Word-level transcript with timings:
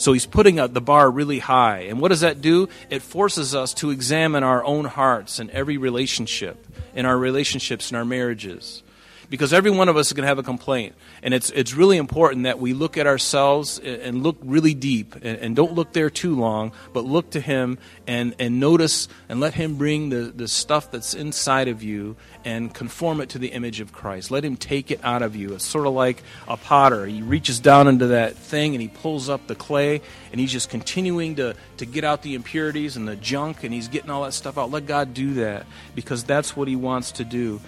So 0.00 0.14
he's 0.14 0.24
putting 0.24 0.56
the 0.56 0.80
bar 0.80 1.10
really 1.10 1.40
high. 1.40 1.80
And 1.80 2.00
what 2.00 2.08
does 2.08 2.20
that 2.20 2.40
do? 2.40 2.70
It 2.88 3.02
forces 3.02 3.54
us 3.54 3.74
to 3.74 3.90
examine 3.90 4.42
our 4.42 4.64
own 4.64 4.86
hearts 4.86 5.38
in 5.38 5.50
every 5.50 5.76
relationship, 5.76 6.66
in 6.94 7.04
our 7.04 7.18
relationships, 7.18 7.90
in 7.90 7.98
our 7.98 8.04
marriages 8.06 8.82
because 9.30 9.52
every 9.52 9.70
one 9.70 9.88
of 9.88 9.96
us 9.96 10.08
is 10.08 10.12
going 10.12 10.24
to 10.24 10.28
have 10.28 10.38
a 10.38 10.42
complaint. 10.42 10.94
And 11.22 11.32
it's, 11.32 11.50
it's 11.50 11.72
really 11.72 11.96
important 11.96 12.44
that 12.44 12.58
we 12.58 12.74
look 12.74 12.98
at 12.98 13.06
ourselves 13.06 13.78
and 13.78 14.22
look 14.22 14.36
really 14.42 14.74
deep 14.74 15.14
and, 15.14 15.38
and 15.38 15.56
don't 15.56 15.72
look 15.72 15.92
there 15.92 16.10
too 16.10 16.34
long, 16.34 16.72
but 16.92 17.04
look 17.04 17.30
to 17.30 17.40
Him 17.40 17.78
and, 18.06 18.34
and 18.38 18.60
notice 18.60 19.08
and 19.28 19.40
let 19.40 19.54
Him 19.54 19.76
bring 19.76 20.10
the, 20.10 20.32
the 20.34 20.48
stuff 20.48 20.90
that's 20.90 21.14
inside 21.14 21.68
of 21.68 21.82
you 21.82 22.16
and 22.44 22.74
conform 22.74 23.20
it 23.20 23.30
to 23.30 23.38
the 23.38 23.48
image 23.48 23.80
of 23.80 23.92
Christ. 23.92 24.30
Let 24.30 24.44
Him 24.44 24.56
take 24.56 24.90
it 24.90 25.00
out 25.04 25.22
of 25.22 25.36
you. 25.36 25.54
It's 25.54 25.64
sort 25.64 25.86
of 25.86 25.94
like 25.94 26.22
a 26.48 26.56
potter. 26.56 27.06
He 27.06 27.22
reaches 27.22 27.60
down 27.60 27.88
into 27.88 28.08
that 28.08 28.36
thing 28.36 28.74
and 28.74 28.82
he 28.82 28.88
pulls 28.88 29.28
up 29.28 29.46
the 29.46 29.54
clay 29.54 30.02
and 30.32 30.40
he's 30.40 30.52
just 30.52 30.68
continuing 30.68 31.36
to, 31.36 31.54
to 31.76 31.86
get 31.86 32.04
out 32.04 32.22
the 32.22 32.34
impurities 32.34 32.96
and 32.96 33.06
the 33.06 33.16
junk 33.16 33.64
and 33.64 33.72
he's 33.72 33.88
getting 33.88 34.10
all 34.10 34.24
that 34.24 34.32
stuff 34.32 34.58
out. 34.58 34.70
Let 34.70 34.86
God 34.86 35.14
do 35.14 35.34
that 35.34 35.66
because 35.94 36.24
that's 36.24 36.56
what 36.56 36.68
He 36.68 36.76
wants 36.76 37.12
to 37.12 37.24
do. 37.24 37.60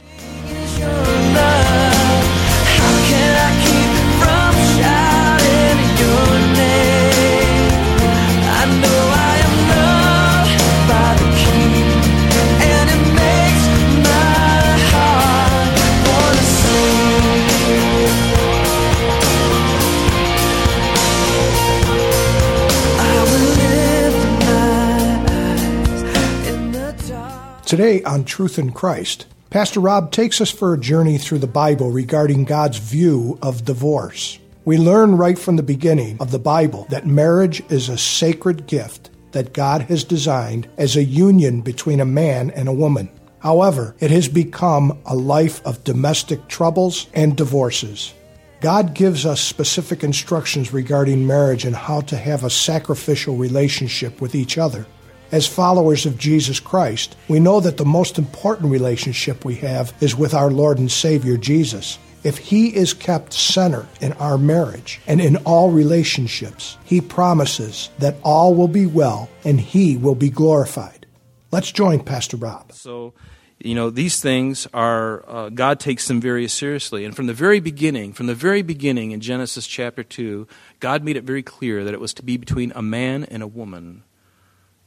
Today 27.73 28.03
on 28.03 28.27
Truth 28.27 28.59
in 28.59 28.73
Christ, 28.73 29.25
Pastor 29.53 29.81
Rob 29.81 30.11
takes 30.13 30.41
us 30.41 30.51
for 30.51 30.73
a 30.73 30.81
journey 30.81 31.19
through 31.19 31.41
the 31.41 31.47
Bible 31.47 31.91
regarding 31.91 32.45
God's 32.45 32.79
view 32.79 33.39
of 33.43 33.67
divorce. 33.67 34.39
We 34.65 34.79
learn 34.79 35.19
right 35.19 35.39
from 35.39 35.57
the 35.57 35.63
beginning 35.63 36.17
of 36.21 36.31
the 36.31 36.39
Bible 36.39 36.87
that 36.89 37.07
marriage 37.07 37.63
is 37.71 37.91
a 37.91 37.99
sacred 37.99 38.67
gift 38.67 39.11
that 39.33 39.53
God 39.53 39.83
has 39.83 40.05
designed 40.05 40.71
as 40.79 40.97
a 40.97 41.05
union 41.05 41.61
between 41.61 42.01
a 42.01 42.07
man 42.07 42.51
and 42.53 42.67
a 42.67 42.73
woman. 42.73 43.11
However, 43.41 43.95
it 44.01 44.11
has 44.11 44.27
become 44.27 44.99
a 45.05 45.15
life 45.15 45.61
of 45.67 45.85
domestic 45.85 46.49
troubles 46.49 47.09
and 47.13 47.37
divorces. 47.37 48.15
God 48.63 48.95
gives 48.95 49.27
us 49.27 49.43
specific 49.43 50.03
instructions 50.03 50.73
regarding 50.73 51.27
marriage 51.27 51.67
and 51.67 51.77
how 51.77 52.01
to 52.01 52.17
have 52.17 52.43
a 52.43 52.49
sacrificial 52.49 53.37
relationship 53.37 54.19
with 54.19 54.35
each 54.35 54.57
other. 54.57 54.87
As 55.33 55.47
followers 55.47 56.05
of 56.05 56.19
Jesus 56.19 56.61
Christ, 56.61 57.17
we 57.27 57.41
know 57.41 57.59
that 57.59 57.79
the 57.79 57.87
most 57.87 58.19
important 58.19 58.71
relationship 58.71 59.47
we 59.47 59.55
have 59.57 59.95
is 60.03 60.15
with 60.15 60.35
our 60.35 60.51
Lord 60.51 60.79
and 60.79 60.93
Savior 60.93 61.39
Jesus. 61.39 61.99
If 62.23 62.37
He 62.37 62.69
is 62.77 62.93
kept 62.93 63.33
center 63.33 63.87
in 64.03 64.13
our 64.15 64.37
marriage 64.37 65.01
and 65.07 65.23
in 65.23 65.37
all 65.39 65.71
relationships, 65.71 66.77
He 66.85 67.01
promises 67.01 67.89
that 67.99 68.17
all 68.23 68.55
will 68.55 68.69
be 68.69 68.85
well 68.85 69.31
and 69.43 69.59
He 69.59 69.97
will 69.97 70.15
be 70.15 70.29
glorified. 70.29 71.07
Let's 71.51 71.73
join 71.73 72.01
Pastor 72.01 72.37
Rob. 72.37 72.71
So, 72.73 73.15
you 73.59 73.75
know, 73.75 73.89
these 73.89 74.21
things 74.21 74.67
are, 74.75 75.25
uh, 75.27 75.49
God 75.49 75.81
takes 75.81 76.09
them 76.09 76.21
very 76.21 76.47
seriously. 76.47 77.07
And 77.07 77.17
from 77.17 77.27
the 77.27 77.33
very 77.33 77.59
beginning, 77.59 78.13
from 78.13 78.27
the 78.27 78.35
very 78.35 78.61
beginning 78.61 79.13
in 79.13 79.21
Genesis 79.21 79.67
chapter 79.67 80.05
2, 80.05 80.47
God 80.79 81.03
made 81.03 81.17
it 81.17 81.25
very 81.25 81.43
clear 81.43 81.85
that 81.85 81.95
it 81.95 82.01
was 82.01 82.13
to 82.15 82.23
be 82.23 82.37
between 82.37 82.71
a 82.77 82.83
man 82.83 83.25
and 83.25 83.43
a 83.43 83.47
woman 83.47 84.05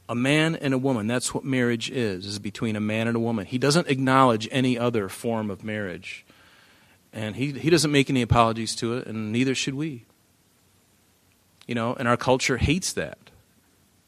a 0.08 0.14
man 0.14 0.56
and 0.56 0.72
a 0.72 0.78
woman. 0.78 1.06
That's 1.06 1.34
what 1.34 1.44
marriage 1.44 1.90
is, 1.90 2.26
is 2.26 2.38
between 2.38 2.76
a 2.76 2.80
man 2.80 3.08
and 3.08 3.16
a 3.16 3.20
woman. 3.20 3.46
He 3.46 3.58
doesn't 3.58 3.88
acknowledge 3.88 4.48
any 4.50 4.78
other 4.78 5.08
form 5.08 5.50
of 5.50 5.64
marriage. 5.64 6.24
And 7.12 7.36
he, 7.36 7.52
he 7.52 7.70
doesn't 7.70 7.90
make 7.90 8.10
any 8.10 8.22
apologies 8.22 8.74
to 8.76 8.96
it, 8.96 9.06
and 9.06 9.32
neither 9.32 9.54
should 9.54 9.74
we. 9.74 10.04
You 11.66 11.74
know, 11.74 11.94
and 11.94 12.06
our 12.06 12.16
culture 12.16 12.58
hates 12.58 12.92
that. 12.92 13.18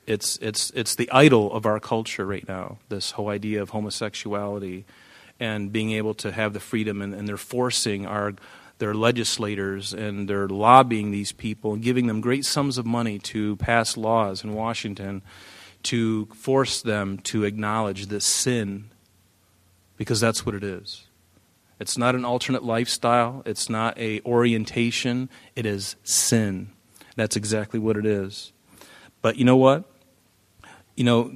It's, 0.06 0.38
it's, 0.38 0.70
it's 0.70 0.94
the 0.94 1.10
idol 1.10 1.52
of 1.52 1.66
our 1.66 1.80
culture 1.80 2.24
right 2.24 2.46
now, 2.46 2.78
this 2.88 3.12
whole 3.12 3.28
idea 3.28 3.60
of 3.60 3.70
homosexuality 3.70 4.86
and 5.40 5.72
being 5.72 5.92
able 5.92 6.14
to 6.14 6.32
have 6.32 6.52
the 6.52 6.60
freedom, 6.60 7.02
and, 7.02 7.14
and 7.14 7.28
they're 7.28 7.36
forcing 7.36 8.06
our, 8.06 8.34
their 8.78 8.94
legislators 8.94 9.92
and 9.92 10.28
they're 10.28 10.48
lobbying 10.48 11.10
these 11.10 11.32
people 11.32 11.74
and 11.74 11.82
giving 11.82 12.06
them 12.06 12.20
great 12.20 12.44
sums 12.44 12.78
of 12.78 12.86
money 12.86 13.18
to 13.18 13.56
pass 13.56 13.96
laws 13.96 14.42
in 14.42 14.54
Washington 14.54 15.22
to 15.84 16.26
force 16.26 16.82
them 16.82 17.18
to 17.18 17.44
acknowledge 17.44 18.06
this 18.06 18.24
sin 18.24 18.90
because 19.96 20.20
that's 20.20 20.44
what 20.44 20.54
it 20.54 20.64
is. 20.64 21.04
It's 21.80 21.96
not 21.96 22.14
an 22.14 22.24
alternate 22.24 22.64
lifestyle, 22.64 23.42
it's 23.46 23.70
not 23.70 23.96
a 23.98 24.20
orientation, 24.22 25.28
it 25.54 25.64
is 25.64 25.96
sin. 26.02 26.70
That's 27.14 27.36
exactly 27.36 27.78
what 27.78 27.96
it 27.96 28.06
is. 28.06 28.52
But 29.22 29.36
you 29.36 29.44
know 29.44 29.56
what? 29.56 29.84
You 30.96 31.04
know, 31.04 31.32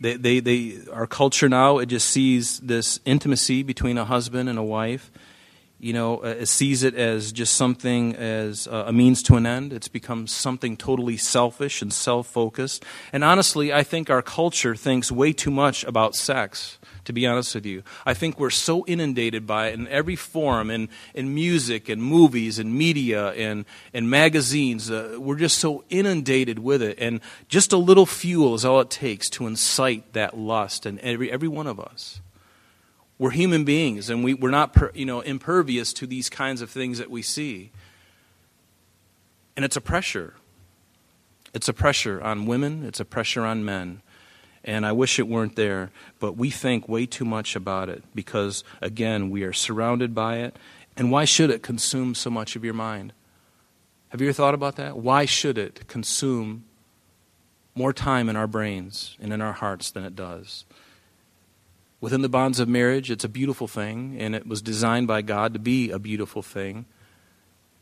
they, 0.00 0.16
they, 0.16 0.40
they, 0.40 0.78
our 0.92 1.06
culture 1.06 1.48
now, 1.48 1.78
it 1.78 1.86
just 1.86 2.08
sees 2.08 2.60
this 2.60 3.00
intimacy 3.04 3.62
between 3.62 3.98
a 3.98 4.04
husband 4.04 4.48
and 4.48 4.58
a 4.58 4.62
wife 4.62 5.10
you 5.82 5.92
know, 5.92 6.18
uh, 6.18 6.44
sees 6.44 6.84
it 6.84 6.94
as 6.94 7.32
just 7.32 7.54
something 7.54 8.14
as 8.14 8.68
uh, 8.68 8.84
a 8.86 8.92
means 8.92 9.20
to 9.24 9.34
an 9.34 9.44
end. 9.44 9.72
It's 9.72 9.88
become 9.88 10.28
something 10.28 10.76
totally 10.76 11.16
selfish 11.16 11.82
and 11.82 11.92
self 11.92 12.28
focused. 12.28 12.84
And 13.12 13.24
honestly, 13.24 13.72
I 13.72 13.82
think 13.82 14.08
our 14.08 14.22
culture 14.22 14.76
thinks 14.76 15.10
way 15.10 15.32
too 15.32 15.50
much 15.50 15.82
about 15.82 16.14
sex, 16.14 16.78
to 17.04 17.12
be 17.12 17.26
honest 17.26 17.56
with 17.56 17.66
you. 17.66 17.82
I 18.06 18.14
think 18.14 18.38
we're 18.38 18.50
so 18.50 18.84
inundated 18.86 19.44
by 19.44 19.68
it 19.68 19.74
in 19.74 19.88
every 19.88 20.14
form, 20.14 20.70
in, 20.70 20.88
in 21.14 21.34
music 21.34 21.88
and 21.88 22.00
movies 22.00 22.60
and 22.60 22.72
media 22.72 23.32
and, 23.32 23.64
and 23.92 24.08
magazines. 24.08 24.88
Uh, 24.88 25.16
we're 25.18 25.34
just 25.34 25.58
so 25.58 25.82
inundated 25.90 26.60
with 26.60 26.80
it. 26.80 26.96
And 27.00 27.20
just 27.48 27.72
a 27.72 27.76
little 27.76 28.06
fuel 28.06 28.54
is 28.54 28.64
all 28.64 28.80
it 28.80 28.88
takes 28.88 29.28
to 29.30 29.48
incite 29.48 30.12
that 30.12 30.38
lust 30.38 30.86
in 30.86 31.00
every, 31.00 31.28
every 31.32 31.48
one 31.48 31.66
of 31.66 31.80
us 31.80 32.20
we're 33.22 33.30
human 33.30 33.62
beings 33.62 34.10
and 34.10 34.24
we, 34.24 34.34
we're 34.34 34.50
not 34.50 34.72
per, 34.72 34.90
you 34.94 35.06
know, 35.06 35.20
impervious 35.20 35.92
to 35.92 36.08
these 36.08 36.28
kinds 36.28 36.60
of 36.60 36.68
things 36.68 36.98
that 36.98 37.08
we 37.08 37.22
see. 37.22 37.70
And 39.54 39.64
it's 39.64 39.76
a 39.76 39.80
pressure. 39.80 40.34
It's 41.54 41.68
a 41.68 41.72
pressure 41.72 42.20
on 42.20 42.46
women, 42.46 42.84
it's 42.84 42.98
a 42.98 43.04
pressure 43.04 43.44
on 43.44 43.64
men. 43.64 44.02
And 44.64 44.84
I 44.84 44.90
wish 44.90 45.20
it 45.20 45.28
weren't 45.28 45.54
there, 45.54 45.92
but 46.18 46.36
we 46.36 46.50
think 46.50 46.88
way 46.88 47.06
too 47.06 47.24
much 47.24 47.54
about 47.54 47.88
it 47.88 48.02
because, 48.12 48.64
again, 48.80 49.30
we 49.30 49.44
are 49.44 49.52
surrounded 49.52 50.16
by 50.16 50.38
it. 50.38 50.56
And 50.96 51.12
why 51.12 51.24
should 51.24 51.50
it 51.50 51.62
consume 51.62 52.16
so 52.16 52.28
much 52.28 52.56
of 52.56 52.64
your 52.64 52.74
mind? 52.74 53.12
Have 54.08 54.20
you 54.20 54.26
ever 54.26 54.34
thought 54.34 54.54
about 54.54 54.74
that? 54.76 54.98
Why 54.98 55.26
should 55.26 55.58
it 55.58 55.86
consume 55.86 56.64
more 57.76 57.92
time 57.92 58.28
in 58.28 58.34
our 58.34 58.48
brains 58.48 59.16
and 59.20 59.32
in 59.32 59.40
our 59.40 59.52
hearts 59.52 59.92
than 59.92 60.02
it 60.02 60.16
does? 60.16 60.64
Within 62.02 62.20
the 62.20 62.28
bonds 62.28 62.58
of 62.58 62.68
marriage, 62.68 63.12
it's 63.12 63.22
a 63.22 63.28
beautiful 63.28 63.68
thing, 63.68 64.16
and 64.18 64.34
it 64.34 64.44
was 64.44 64.60
designed 64.60 65.06
by 65.06 65.22
God 65.22 65.52
to 65.52 65.60
be 65.60 65.92
a 65.92 66.00
beautiful 66.00 66.42
thing. 66.42 66.84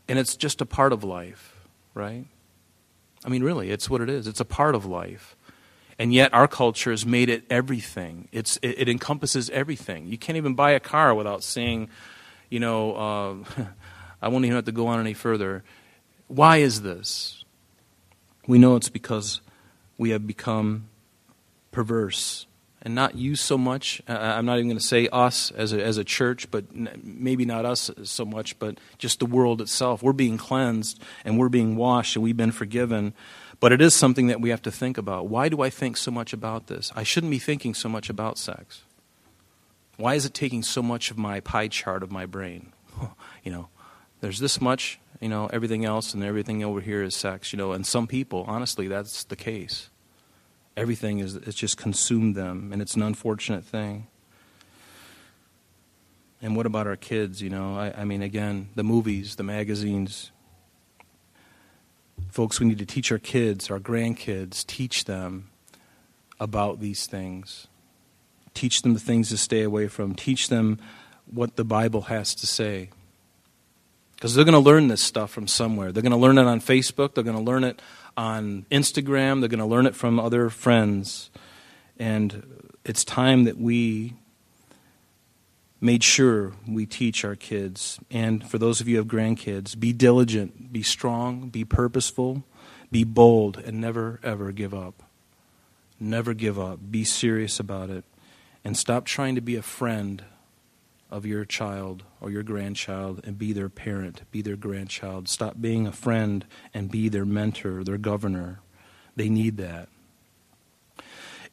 And 0.07 0.19
it's 0.19 0.35
just 0.35 0.61
a 0.61 0.65
part 0.65 0.93
of 0.93 1.03
life, 1.03 1.67
right? 1.95 2.27
I 3.25 3.29
mean, 3.29 3.41
really, 3.43 3.71
it's 3.71 3.89
what 3.89 3.99
it 3.99 4.11
is. 4.11 4.27
It's 4.27 4.39
a 4.39 4.45
part 4.45 4.75
of 4.75 4.85
life. 4.85 5.35
And 5.97 6.13
yet, 6.13 6.35
our 6.35 6.47
culture 6.47 6.91
has 6.91 7.03
made 7.03 7.29
it 7.29 7.45
everything. 7.49 8.27
It's, 8.31 8.59
it, 8.61 8.81
it 8.81 8.89
encompasses 8.89 9.49
everything. 9.49 10.05
You 10.05 10.19
can't 10.19 10.37
even 10.37 10.53
buy 10.53 10.73
a 10.73 10.79
car 10.79 11.15
without 11.15 11.43
seeing, 11.43 11.89
you 12.47 12.59
know, 12.59 12.95
uh, 13.57 13.63
I 14.21 14.27
won't 14.27 14.45
even 14.45 14.55
have 14.55 14.65
to 14.65 14.71
go 14.71 14.85
on 14.85 14.99
any 14.99 15.15
further. 15.15 15.63
Why 16.27 16.57
is 16.57 16.83
this? 16.83 17.43
We 18.45 18.59
know 18.59 18.75
it's 18.75 18.89
because 18.89 19.41
we 19.97 20.11
have 20.11 20.27
become 20.27 20.89
perverse 21.71 22.45
and 22.81 22.95
not 22.95 23.15
you 23.15 23.35
so 23.35 23.57
much. 23.57 24.01
Uh, 24.07 24.13
I'm 24.13 24.45
not 24.45 24.57
even 24.57 24.67
going 24.67 24.79
to 24.79 24.83
say 24.83 25.07
us 25.11 25.51
as 25.51 25.71
a, 25.71 25.83
as 25.83 25.97
a 25.97 26.03
church, 26.03 26.49
but 26.49 26.65
maybe 26.75 27.45
not 27.45 27.65
us 27.65 27.91
so 28.03 28.25
much, 28.25 28.57
but 28.57 28.79
just 28.97 29.19
the 29.19 29.25
world 29.25 29.61
itself. 29.61 30.01
We're 30.01 30.13
being 30.13 30.37
cleansed 30.37 31.01
and 31.23 31.37
we're 31.37 31.49
being 31.49 31.75
washed 31.75 32.15
and 32.15 32.23
we've 32.23 32.37
been 32.37 32.51
forgiven. 32.51 33.13
But 33.59 33.71
it 33.71 33.81
is 33.81 33.93
something 33.93 34.27
that 34.27 34.41
we 34.41 34.49
have 34.49 34.63
to 34.63 34.71
think 34.71 34.97
about. 34.97 35.27
Why 35.27 35.47
do 35.47 35.61
I 35.61 35.69
think 35.69 35.95
so 35.95 36.09
much 36.09 36.33
about 36.33 36.65
this? 36.65 36.91
I 36.95 37.03
shouldn't 37.03 37.29
be 37.29 37.39
thinking 37.39 37.75
so 37.75 37.87
much 37.87 38.09
about 38.09 38.39
sex. 38.39 38.81
Why 39.97 40.15
is 40.15 40.25
it 40.25 40.33
taking 40.33 40.63
so 40.63 40.81
much 40.81 41.11
of 41.11 41.17
my 41.19 41.41
pie 41.41 41.67
chart 41.67 42.01
of 42.01 42.11
my 42.11 42.25
brain? 42.25 42.73
you 43.43 43.51
know, 43.51 43.67
there's 44.21 44.39
this 44.39 44.59
much, 44.59 44.99
you 45.19 45.29
know, 45.29 45.47
everything 45.53 45.85
else 45.85 46.15
and 46.15 46.23
everything 46.23 46.63
over 46.63 46.81
here 46.81 47.03
is 47.03 47.15
sex, 47.15 47.53
you 47.53 47.57
know, 47.57 47.71
and 47.71 47.85
some 47.85 48.07
people, 48.07 48.43
honestly, 48.47 48.87
that's 48.87 49.23
the 49.25 49.35
case. 49.35 49.90
Everything 50.77 51.19
is 51.19 51.35
it's 51.35 51.55
just 51.55 51.77
consumed 51.77 52.35
them 52.35 52.71
and 52.71 52.81
it's 52.81 52.95
an 52.95 53.03
unfortunate 53.03 53.63
thing. 53.63 54.07
And 56.41 56.55
what 56.55 56.65
about 56.65 56.87
our 56.87 56.95
kids, 56.95 57.41
you 57.41 57.49
know? 57.49 57.77
I, 57.77 57.93
I 58.01 58.05
mean 58.05 58.21
again, 58.21 58.69
the 58.75 58.83
movies, 58.83 59.35
the 59.35 59.43
magazines. 59.43 60.31
Folks, 62.29 62.59
we 62.59 62.67
need 62.67 62.79
to 62.79 62.85
teach 62.85 63.11
our 63.11 63.19
kids, 63.19 63.69
our 63.69 63.79
grandkids, 63.79 64.65
teach 64.65 65.05
them 65.05 65.49
about 66.39 66.79
these 66.79 67.05
things. 67.05 67.67
Teach 68.53 68.81
them 68.81 68.93
the 68.93 68.99
things 68.99 69.29
to 69.29 69.37
stay 69.37 69.61
away 69.61 69.87
from. 69.87 70.15
Teach 70.15 70.49
them 70.49 70.79
what 71.31 71.55
the 71.55 71.63
Bible 71.63 72.03
has 72.03 72.33
to 72.35 72.47
say. 72.47 72.89
Because 74.15 74.35
they're 74.35 74.45
going 74.45 74.53
to 74.53 74.59
learn 74.59 74.87
this 74.87 75.01
stuff 75.01 75.31
from 75.31 75.47
somewhere. 75.47 75.91
They're 75.91 76.03
going 76.03 76.11
to 76.11 76.17
learn 76.17 76.37
it 76.37 76.45
on 76.45 76.61
Facebook, 76.61 77.13
they're 77.13 77.23
going 77.23 77.37
to 77.37 77.43
learn 77.43 77.63
it 77.63 77.81
on 78.21 78.67
Instagram, 78.69 79.39
they're 79.39 79.49
going 79.49 79.57
to 79.57 79.65
learn 79.65 79.87
it 79.87 79.95
from 79.95 80.19
other 80.19 80.51
friends. 80.51 81.31
And 81.97 82.69
it's 82.85 83.03
time 83.03 83.45
that 83.45 83.57
we 83.57 84.13
made 85.81 86.03
sure 86.03 86.53
we 86.67 86.85
teach 86.85 87.25
our 87.25 87.35
kids. 87.35 87.99
And 88.11 88.47
for 88.47 88.59
those 88.59 88.79
of 88.79 88.87
you 88.87 88.97
who 88.97 89.01
have 89.01 89.07
grandkids, 89.11 89.77
be 89.77 89.91
diligent, 89.91 90.71
be 90.71 90.83
strong, 90.83 91.49
be 91.49 91.65
purposeful, 91.65 92.43
be 92.91 93.03
bold, 93.03 93.57
and 93.57 93.81
never, 93.81 94.19
ever 94.21 94.51
give 94.51 94.75
up. 94.75 95.01
Never 95.99 96.35
give 96.35 96.59
up. 96.59 96.79
Be 96.91 97.03
serious 97.03 97.59
about 97.59 97.89
it. 97.89 98.03
And 98.63 98.77
stop 98.77 99.05
trying 99.05 99.33
to 99.33 99.41
be 99.41 99.55
a 99.55 99.63
friend 99.63 100.23
of 101.11 101.25
your 101.25 101.43
child 101.45 102.03
or 102.21 102.31
your 102.31 102.43
grandchild 102.43 103.21
and 103.25 103.37
be 103.37 103.51
their 103.53 103.69
parent, 103.69 104.21
be 104.31 104.41
their 104.41 104.55
grandchild. 104.55 105.27
Stop 105.27 105.59
being 105.59 105.85
a 105.85 105.91
friend 105.91 106.45
and 106.73 106.89
be 106.89 107.09
their 107.09 107.25
mentor, 107.25 107.83
their 107.83 107.97
governor. 107.97 108.61
They 109.15 109.29
need 109.29 109.57
that. 109.57 109.89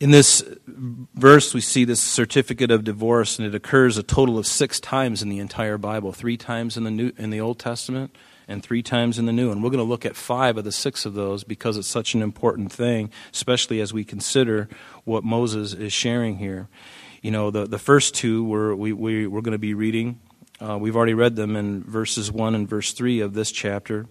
In 0.01 0.13
this 0.13 0.45
verse, 1.15 1.53
we 1.53 1.61
see 1.61 1.85
this 1.85 2.01
certificate 2.01 2.71
of 2.71 2.85
divorce, 2.85 3.37
and 3.37 3.49
it 3.49 3.55
occurs 3.55 3.99
a 3.99 4.05
total 4.05 4.39
of 4.39 4.47
six 4.47 4.79
times 4.79 5.23
in 5.23 5.29
the 5.29 5.41
entire 5.41 5.77
Bible 5.77 6.13
three 6.13 6.37
times 6.37 6.77
in 6.77 6.85
the, 6.85 6.91
New, 6.93 7.13
in 7.19 7.31
the 7.31 7.41
Old 7.41 7.59
Testament 7.59 8.15
and 8.47 8.63
three 8.63 8.83
times 8.83 9.19
in 9.19 9.27
the 9.27 9.33
New. 9.33 9.51
And 9.51 9.61
we're 9.61 9.71
going 9.71 9.79
to 9.79 9.85
look 9.85 10.07
at 10.07 10.15
five 10.15 10.57
of 10.57 10.63
the 10.63 10.71
six 10.71 11.05
of 11.05 11.15
those 11.15 11.43
because 11.43 11.77
it's 11.77 11.89
such 11.89 12.15
an 12.15 12.23
important 12.23 12.73
thing, 12.73 13.11
especially 13.33 13.81
as 13.81 13.93
we 13.93 14.05
consider 14.05 14.69
what 15.05 15.25
Moses 15.25 15.73
is 15.73 15.93
sharing 15.93 16.39
here. 16.39 16.69
You 17.29 17.33
know, 17.33 17.51
the, 17.51 17.67
the 17.67 17.79
first 17.79 18.15
two 18.15 18.43
we're, 18.43 18.75
we, 18.75 18.95
we, 18.95 19.27
we're 19.27 19.43
going 19.43 19.53
to 19.53 19.59
be 19.59 19.75
reading. 19.75 20.19
Uh, 20.63 20.79
we've 20.79 20.97
already 20.97 21.13
read 21.13 21.37
them 21.37 21.57
in 21.57 21.83
verses 21.83 22.33
1 22.33 22.55
and 22.55 22.67
verse 22.67 22.95
3 22.95 23.21
of 23.21 23.35
this 23.35 23.53
chapter. 23.53 24.07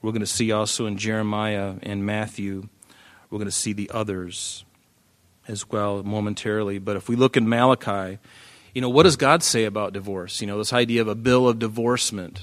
We're 0.00 0.12
going 0.12 0.20
to 0.20 0.26
see 0.26 0.52
also 0.52 0.86
in 0.86 0.96
Jeremiah 0.96 1.74
and 1.82 2.06
Matthew, 2.06 2.68
we're 3.28 3.38
going 3.38 3.46
to 3.46 3.50
see 3.50 3.72
the 3.72 3.90
others 3.92 4.64
as 5.48 5.68
well 5.68 6.04
momentarily. 6.04 6.78
But 6.78 6.94
if 6.94 7.08
we 7.08 7.16
look 7.16 7.36
in 7.36 7.48
Malachi, 7.48 8.20
you 8.72 8.80
know, 8.80 8.88
what 8.88 9.02
does 9.02 9.16
God 9.16 9.42
say 9.42 9.64
about 9.64 9.92
divorce? 9.92 10.40
You 10.40 10.46
know, 10.46 10.58
this 10.58 10.72
idea 10.72 11.00
of 11.00 11.08
a 11.08 11.16
bill 11.16 11.48
of 11.48 11.58
divorcement. 11.58 12.40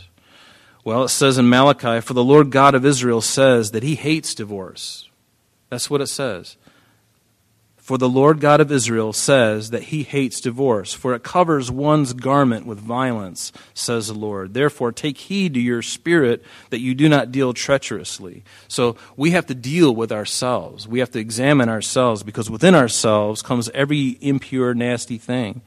Well, 0.83 1.05
it 1.05 1.09
says 1.09 1.37
in 1.37 1.47
Malachi, 1.47 2.01
For 2.01 2.15
the 2.15 2.21
Lord 2.21 2.51
God 2.51 2.75
of 2.75 2.85
Israel 2.85 3.21
says 3.21 3.71
that 3.71 3.81
he 3.81 3.95
hates 3.95 4.35
divorce. 4.35 5.09
That's 5.69 5.89
what 5.89 6.01
it 6.01 6.07
says. 6.07 6.57
For 7.91 7.97
the 7.97 8.07
Lord 8.07 8.39
God 8.39 8.61
of 8.61 8.71
Israel 8.71 9.11
says 9.11 9.71
that 9.71 9.83
he 9.83 10.03
hates 10.03 10.39
divorce, 10.39 10.93
for 10.93 11.13
it 11.13 11.23
covers 11.23 11.69
one's 11.69 12.13
garment 12.13 12.65
with 12.65 12.79
violence, 12.79 13.51
says 13.73 14.07
the 14.07 14.13
Lord. 14.13 14.53
Therefore, 14.53 14.93
take 14.93 15.17
heed 15.17 15.55
to 15.55 15.59
your 15.59 15.81
spirit 15.81 16.41
that 16.69 16.79
you 16.79 16.95
do 16.95 17.09
not 17.09 17.33
deal 17.33 17.53
treacherously. 17.53 18.45
So 18.69 18.95
we 19.17 19.31
have 19.31 19.45
to 19.47 19.53
deal 19.53 19.93
with 19.93 20.09
ourselves. 20.09 20.87
We 20.87 20.99
have 20.99 21.11
to 21.11 21.19
examine 21.19 21.67
ourselves 21.67 22.23
because 22.23 22.49
within 22.49 22.75
ourselves 22.75 23.41
comes 23.41 23.67
every 23.73 24.17
impure, 24.21 24.73
nasty 24.73 25.17
thing. 25.17 25.61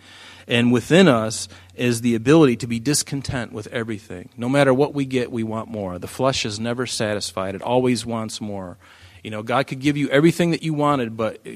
And 0.48 0.72
within 0.72 1.08
us 1.08 1.46
is 1.74 2.00
the 2.00 2.14
ability 2.14 2.56
to 2.56 2.66
be 2.66 2.80
discontent 2.80 3.52
with 3.52 3.66
everything. 3.66 4.30
No 4.34 4.48
matter 4.48 4.72
what 4.72 4.94
we 4.94 5.04
get, 5.04 5.30
we 5.30 5.42
want 5.42 5.68
more. 5.68 5.98
The 5.98 6.06
flesh 6.06 6.46
is 6.46 6.58
never 6.58 6.86
satisfied, 6.86 7.54
it 7.54 7.60
always 7.60 8.06
wants 8.06 8.40
more. 8.40 8.78
You 9.24 9.30
know, 9.30 9.42
God 9.42 9.66
could 9.66 9.80
give 9.80 9.96
you 9.96 10.08
everything 10.10 10.50
that 10.50 10.62
you 10.62 10.74
wanted, 10.74 11.16
but 11.16 11.40
uh, 11.46 11.50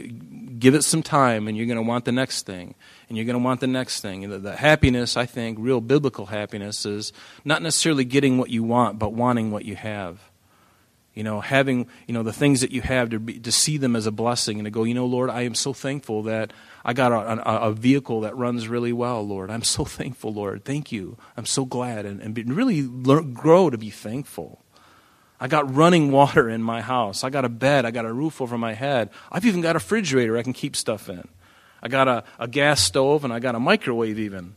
give 0.58 0.74
it 0.74 0.82
some 0.82 1.02
time 1.02 1.46
and 1.46 1.56
you're 1.56 1.66
going 1.66 1.76
to 1.76 1.82
want 1.82 2.06
the 2.06 2.12
next 2.12 2.46
thing. 2.46 2.74
And 3.08 3.16
you're 3.16 3.26
going 3.26 3.38
to 3.38 3.44
want 3.44 3.60
the 3.60 3.66
next 3.66 4.00
thing. 4.00 4.24
And 4.24 4.32
the, 4.32 4.38
the 4.38 4.56
happiness, 4.56 5.18
I 5.18 5.26
think, 5.26 5.58
real 5.60 5.82
biblical 5.82 6.26
happiness, 6.26 6.86
is 6.86 7.12
not 7.44 7.62
necessarily 7.62 8.06
getting 8.06 8.38
what 8.38 8.48
you 8.48 8.64
want, 8.64 8.98
but 8.98 9.12
wanting 9.12 9.50
what 9.50 9.66
you 9.66 9.76
have. 9.76 10.18
You 11.12 11.24
know, 11.24 11.40
having, 11.40 11.88
you 12.06 12.14
know, 12.14 12.22
the 12.22 12.32
things 12.32 12.62
that 12.62 12.70
you 12.70 12.80
have 12.80 13.10
to, 13.10 13.18
be, 13.18 13.38
to 13.40 13.52
see 13.52 13.76
them 13.76 13.96
as 13.96 14.06
a 14.06 14.12
blessing 14.12 14.58
and 14.58 14.64
to 14.64 14.70
go, 14.70 14.84
you 14.84 14.94
know, 14.94 15.04
Lord, 15.04 15.28
I 15.28 15.42
am 15.42 15.54
so 15.54 15.74
thankful 15.74 16.22
that 16.22 16.52
I 16.84 16.94
got 16.94 17.12
a, 17.12 17.50
a, 17.50 17.68
a 17.68 17.72
vehicle 17.72 18.22
that 18.22 18.36
runs 18.36 18.68
really 18.68 18.92
well, 18.94 19.26
Lord. 19.26 19.50
I'm 19.50 19.64
so 19.64 19.84
thankful, 19.84 20.32
Lord. 20.32 20.64
Thank 20.64 20.90
you. 20.90 21.18
I'm 21.36 21.46
so 21.46 21.66
glad. 21.66 22.06
And, 22.06 22.22
and 22.22 22.54
really 22.54 22.82
learn, 22.82 23.34
grow 23.34 23.68
to 23.68 23.76
be 23.76 23.90
thankful. 23.90 24.62
I 25.40 25.46
got 25.46 25.74
running 25.74 26.10
water 26.10 26.48
in 26.48 26.62
my 26.62 26.80
house. 26.80 27.22
I 27.22 27.30
got 27.30 27.44
a 27.44 27.48
bed. 27.48 27.84
I 27.84 27.90
got 27.90 28.04
a 28.04 28.12
roof 28.12 28.40
over 28.40 28.58
my 28.58 28.74
head. 28.74 29.10
I've 29.30 29.44
even 29.44 29.60
got 29.60 29.76
a 29.76 29.78
refrigerator 29.78 30.36
I 30.36 30.42
can 30.42 30.52
keep 30.52 30.74
stuff 30.74 31.08
in. 31.08 31.26
I 31.82 31.88
got 31.88 32.08
a, 32.08 32.24
a 32.38 32.48
gas 32.48 32.82
stove 32.82 33.24
and 33.24 33.32
I 33.32 33.38
got 33.38 33.54
a 33.54 33.60
microwave 33.60 34.18
even. 34.18 34.54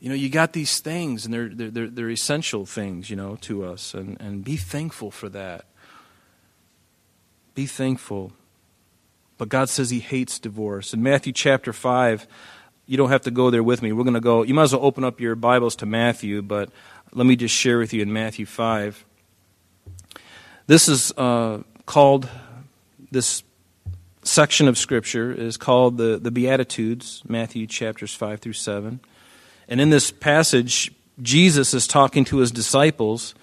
You 0.00 0.10
know, 0.10 0.14
you 0.14 0.28
got 0.28 0.52
these 0.52 0.80
things 0.80 1.24
and 1.24 1.32
they're, 1.32 1.48
they're, 1.48 1.88
they're, 1.88 2.10
essential 2.10 2.66
things, 2.66 3.08
you 3.08 3.16
know, 3.16 3.36
to 3.42 3.64
us. 3.64 3.94
And, 3.94 4.20
and 4.20 4.44
be 4.44 4.56
thankful 4.56 5.10
for 5.10 5.28
that. 5.30 5.64
Be 7.54 7.66
thankful. 7.66 8.32
But 9.38 9.48
God 9.48 9.68
says 9.68 9.90
He 9.90 10.00
hates 10.00 10.38
divorce. 10.38 10.92
In 10.92 11.02
Matthew 11.02 11.32
chapter 11.32 11.72
5, 11.72 12.26
you 12.86 12.96
don't 12.96 13.10
have 13.10 13.22
to 13.22 13.30
go 13.30 13.50
there 13.50 13.62
with 13.62 13.80
me. 13.80 13.92
We're 13.92 14.04
going 14.04 14.14
to 14.14 14.20
go, 14.20 14.42
you 14.42 14.54
might 14.54 14.64
as 14.64 14.72
well 14.74 14.84
open 14.84 15.04
up 15.04 15.20
your 15.20 15.36
Bibles 15.36 15.76
to 15.76 15.86
Matthew, 15.86 16.42
but 16.42 16.70
let 17.12 17.26
me 17.26 17.36
just 17.36 17.54
share 17.54 17.78
with 17.78 17.94
you 17.94 18.02
in 18.02 18.12
Matthew 18.12 18.44
5. 18.44 19.04
This 20.66 20.88
is 20.88 21.12
uh, 21.16 21.62
called, 21.86 22.28
this 23.10 23.42
section 24.22 24.68
of 24.68 24.78
Scripture 24.78 25.32
is 25.32 25.56
called 25.56 25.96
the, 25.96 26.18
the 26.18 26.30
Beatitudes, 26.30 27.22
Matthew 27.26 27.66
chapters 27.66 28.14
5 28.14 28.40
through 28.40 28.52
7. 28.52 29.00
And 29.66 29.80
in 29.80 29.90
this 29.90 30.12
passage, 30.12 30.92
Jesus 31.20 31.74
is 31.74 31.88
talking 31.88 32.24
to 32.26 32.38
his 32.38 32.52
disciples, 32.52 33.34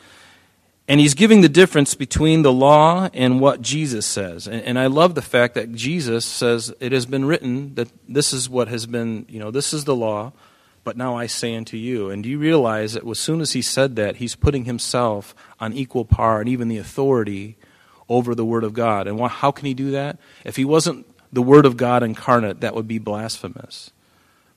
and 0.88 1.02
he's 1.02 1.14
giving 1.14 1.42
the 1.42 1.50
difference 1.50 1.94
between 1.94 2.42
the 2.42 2.54
law 2.54 3.10
and 3.14 3.42
what 3.42 3.62
Jesus 3.62 4.06
says. 4.06 4.48
And, 4.48 4.62
and 4.64 4.80
I 4.80 4.88
love 4.88 5.16
the 5.16 5.22
fact 5.22 5.56
that 5.56 5.74
Jesus 5.74 6.26
says, 6.26 6.74
It 6.80 6.94
has 6.94 7.06
been 7.06 7.26
written 7.26 7.76
that 7.76 7.90
this 8.08 8.32
is 8.32 8.50
what 8.50 8.70
has 8.70 8.86
been, 8.86 9.26
you 9.28 9.40
know, 9.40 9.52
this 9.52 9.74
is 9.74 9.84
the 9.84 9.96
law 9.96 10.32
but 10.90 10.98
now 10.98 11.16
I 11.16 11.28
say 11.28 11.56
unto 11.56 11.78
you. 11.78 12.10
And 12.10 12.24
do 12.24 12.30
you 12.30 12.40
realize 12.40 12.94
that 12.94 13.08
as 13.08 13.20
soon 13.20 13.42
as 13.42 13.52
he 13.52 13.62
said 13.62 13.96
that, 13.98 14.16
he's 14.16 14.36
putting 14.36 14.66
himself 14.66 15.36
on 15.60 15.72
equal 15.72 16.04
par 16.04 16.40
and 16.40 16.50
even 16.50 16.68
the 16.68 16.80
authority 16.80 17.58
over 18.10 18.34
the 18.34 18.44
Word 18.44 18.64
of 18.64 18.74
God? 18.74 19.06
And 19.06 19.22
how 19.22 19.52
can 19.52 19.68
he 19.68 19.76
do 19.76 19.92
that? 19.92 20.18
If 20.44 20.56
he 20.56 20.66
wasn't 20.66 21.06
the 21.32 21.44
Word 21.44 21.68
of 21.68 21.78
God 21.78 22.02
incarnate, 22.02 22.62
that 22.62 22.74
would 22.74 22.88
be 22.88 22.98
blasphemous. 22.98 23.92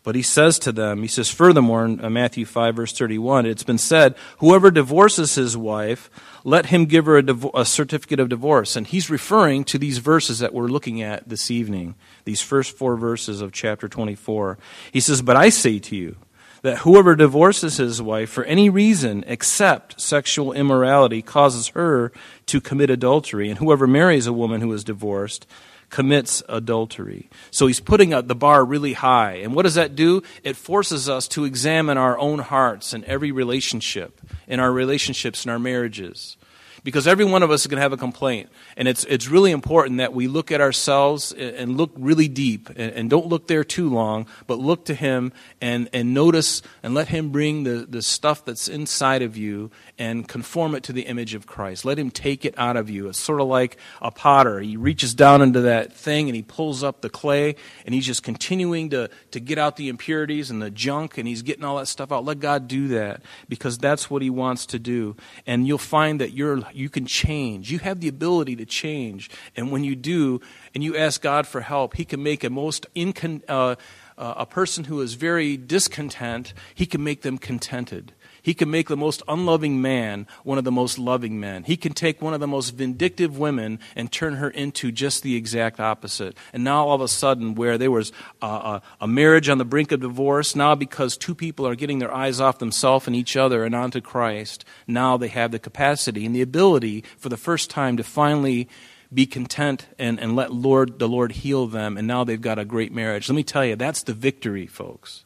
But 0.04 0.16
he 0.16 0.22
says 0.22 0.58
to 0.60 0.72
them, 0.72 1.02
he 1.02 1.08
says, 1.08 1.30
furthermore, 1.30 1.84
in 1.84 2.04
uh, 2.04 2.10
Matthew 2.10 2.44
5, 2.44 2.74
verse 2.74 2.92
31, 2.92 3.46
it's 3.46 3.62
been 3.62 3.78
said, 3.78 4.16
whoever 4.38 4.70
divorces 4.70 5.36
his 5.36 5.56
wife, 5.56 6.10
let 6.42 6.66
him 6.66 6.86
give 6.86 7.06
her 7.06 7.18
a, 7.18 7.50
a, 7.54 7.64
certificate 7.64 8.18
of 8.18 8.28
divorce. 8.28 8.74
And 8.74 8.86
he's 8.86 9.08
referring 9.08 9.62
to 9.64 9.78
these 9.78 9.98
verses 9.98 10.40
that 10.40 10.52
we're 10.52 10.66
looking 10.66 11.02
at 11.02 11.28
this 11.28 11.52
evening, 11.52 11.94
these 12.24 12.42
first 12.42 12.76
four 12.76 12.96
verses 12.96 13.40
of 13.40 13.52
chapter 13.52 13.88
24. 13.88 14.58
He 14.90 14.98
says, 14.98 15.22
But 15.22 15.36
I 15.36 15.50
say 15.50 15.78
to 15.78 15.94
you, 15.96 16.16
that 16.62 16.78
whoever 16.78 17.16
divorces 17.16 17.76
his 17.76 18.00
wife 18.00 18.30
for 18.30 18.44
any 18.44 18.70
reason 18.70 19.24
except 19.26 20.00
sexual 20.00 20.52
immorality 20.52 21.20
causes 21.20 21.68
her 21.68 22.12
to 22.46 22.60
commit 22.60 22.88
adultery, 22.88 23.50
and 23.50 23.58
whoever 23.58 23.86
marries 23.86 24.28
a 24.28 24.32
woman 24.32 24.60
who 24.60 24.72
is 24.72 24.84
divorced 24.84 25.44
commits 25.92 26.42
adultery. 26.48 27.30
So 27.52 27.68
he's 27.68 27.78
putting 27.78 28.10
the 28.10 28.34
bar 28.34 28.64
really 28.64 28.94
high. 28.94 29.34
And 29.34 29.54
what 29.54 29.62
does 29.62 29.74
that 29.74 29.94
do? 29.94 30.22
It 30.42 30.56
forces 30.56 31.08
us 31.08 31.28
to 31.28 31.44
examine 31.44 31.98
our 31.98 32.18
own 32.18 32.40
hearts 32.40 32.94
in 32.94 33.04
every 33.04 33.30
relationship, 33.30 34.20
in 34.48 34.58
our 34.58 34.72
relationships, 34.72 35.44
in 35.44 35.50
our 35.50 35.60
marriages. 35.60 36.36
Because 36.84 37.06
every 37.06 37.24
one 37.24 37.42
of 37.42 37.50
us 37.50 37.62
is 37.62 37.66
going 37.66 37.76
to 37.76 37.82
have 37.82 37.92
a 37.92 37.96
complaint. 37.96 38.48
And 38.76 38.88
it's, 38.88 39.04
it's 39.04 39.28
really 39.28 39.50
important 39.50 39.98
that 39.98 40.12
we 40.12 40.26
look 40.26 40.50
at 40.50 40.60
ourselves 40.60 41.32
and 41.32 41.76
look 41.76 41.92
really 41.96 42.28
deep 42.28 42.68
and, 42.70 42.92
and, 42.92 43.10
don't 43.12 43.26
look 43.26 43.46
there 43.46 43.62
too 43.62 43.90
long, 43.90 44.26
but 44.46 44.58
look 44.58 44.86
to 44.86 44.94
Him 44.94 45.32
and, 45.60 45.88
and 45.92 46.14
notice 46.14 46.62
and 46.82 46.94
let 46.94 47.08
Him 47.08 47.30
bring 47.30 47.64
the, 47.64 47.86
the 47.88 48.00
stuff 48.00 48.44
that's 48.44 48.68
inside 48.68 49.22
of 49.22 49.36
you 49.36 49.70
and 49.98 50.26
conform 50.26 50.74
it 50.74 50.82
to 50.84 50.92
the 50.92 51.02
image 51.02 51.34
of 51.34 51.46
Christ. 51.46 51.84
Let 51.84 51.98
Him 51.98 52.10
take 52.10 52.44
it 52.44 52.54
out 52.56 52.76
of 52.76 52.88
you. 52.88 53.08
It's 53.08 53.18
sort 53.18 53.40
of 53.40 53.48
like 53.48 53.76
a 54.00 54.10
potter. 54.10 54.60
He 54.60 54.76
reaches 54.76 55.14
down 55.14 55.42
into 55.42 55.60
that 55.62 55.92
thing 55.92 56.28
and 56.28 56.36
he 56.36 56.42
pulls 56.42 56.82
up 56.82 57.02
the 57.02 57.10
clay 57.10 57.56
and 57.84 57.94
he's 57.94 58.06
just 58.06 58.22
continuing 58.22 58.90
to, 58.90 59.10
to 59.32 59.40
get 59.40 59.58
out 59.58 59.76
the 59.76 59.88
impurities 59.88 60.50
and 60.50 60.62
the 60.62 60.70
junk 60.70 61.18
and 61.18 61.28
he's 61.28 61.42
getting 61.42 61.64
all 61.64 61.76
that 61.76 61.86
stuff 61.86 62.10
out. 62.12 62.24
Let 62.24 62.40
God 62.40 62.66
do 62.66 62.88
that 62.88 63.22
because 63.48 63.78
that's 63.78 64.10
what 64.10 64.22
He 64.22 64.30
wants 64.30 64.66
to 64.66 64.78
do. 64.78 65.16
And 65.46 65.66
you'll 65.66 65.78
find 65.78 66.20
that 66.20 66.32
you're 66.32 66.62
you 66.74 66.88
can 66.88 67.06
change. 67.06 67.70
You 67.70 67.78
have 67.80 68.00
the 68.00 68.08
ability 68.08 68.56
to 68.56 68.64
change. 68.64 69.30
And 69.56 69.70
when 69.70 69.84
you 69.84 69.96
do, 69.96 70.40
and 70.74 70.82
you 70.82 70.96
ask 70.96 71.20
God 71.20 71.46
for 71.46 71.60
help, 71.60 71.96
He 71.96 72.04
can 72.04 72.22
make 72.22 72.44
a 72.44 72.50
most 72.50 72.86
incon- 72.94 73.42
uh, 73.48 73.76
uh, 74.18 74.34
a 74.36 74.46
person 74.46 74.84
who 74.84 75.00
is 75.00 75.14
very 75.14 75.56
discontent, 75.56 76.54
He 76.74 76.86
can 76.86 77.02
make 77.02 77.22
them 77.22 77.38
contented. 77.38 78.12
He 78.42 78.54
can 78.54 78.70
make 78.70 78.88
the 78.88 78.96
most 78.96 79.22
unloving 79.28 79.80
man 79.80 80.26
one 80.42 80.58
of 80.58 80.64
the 80.64 80.72
most 80.72 80.98
loving 80.98 81.38
men. 81.38 81.62
He 81.62 81.76
can 81.76 81.92
take 81.92 82.20
one 82.20 82.34
of 82.34 82.40
the 82.40 82.48
most 82.48 82.70
vindictive 82.70 83.38
women 83.38 83.78
and 83.94 84.10
turn 84.10 84.34
her 84.34 84.50
into 84.50 84.90
just 84.90 85.22
the 85.22 85.36
exact 85.36 85.78
opposite. 85.78 86.36
And 86.52 86.64
now 86.64 86.88
all 86.88 86.96
of 86.96 87.00
a 87.00 87.08
sudden, 87.08 87.54
where 87.54 87.78
there 87.78 87.90
was 87.90 88.10
a, 88.42 88.82
a, 89.00 89.06
marriage 89.06 89.48
on 89.48 89.58
the 89.58 89.64
brink 89.64 89.92
of 89.92 90.00
divorce, 90.00 90.56
now 90.56 90.74
because 90.74 91.16
two 91.16 91.34
people 91.34 91.66
are 91.66 91.76
getting 91.76 92.00
their 92.00 92.12
eyes 92.12 92.40
off 92.40 92.58
themselves 92.58 93.06
and 93.06 93.14
each 93.14 93.36
other 93.36 93.64
and 93.64 93.74
onto 93.74 94.00
Christ, 94.00 94.64
now 94.88 95.16
they 95.16 95.28
have 95.28 95.52
the 95.52 95.60
capacity 95.60 96.26
and 96.26 96.34
the 96.34 96.42
ability 96.42 97.04
for 97.16 97.28
the 97.28 97.36
first 97.36 97.70
time 97.70 97.96
to 97.96 98.02
finally 98.02 98.68
be 99.14 99.26
content 99.26 99.86
and, 99.98 100.18
and 100.18 100.34
let 100.34 100.52
Lord, 100.52 100.98
the 100.98 101.08
Lord 101.08 101.32
heal 101.32 101.66
them, 101.66 101.96
and 101.96 102.08
now 102.08 102.24
they've 102.24 102.40
got 102.40 102.58
a 102.58 102.64
great 102.64 102.92
marriage. 102.92 103.28
Let 103.28 103.36
me 103.36 103.44
tell 103.44 103.64
you, 103.64 103.76
that's 103.76 104.02
the 104.02 104.14
victory, 104.14 104.66
folks. 104.66 105.24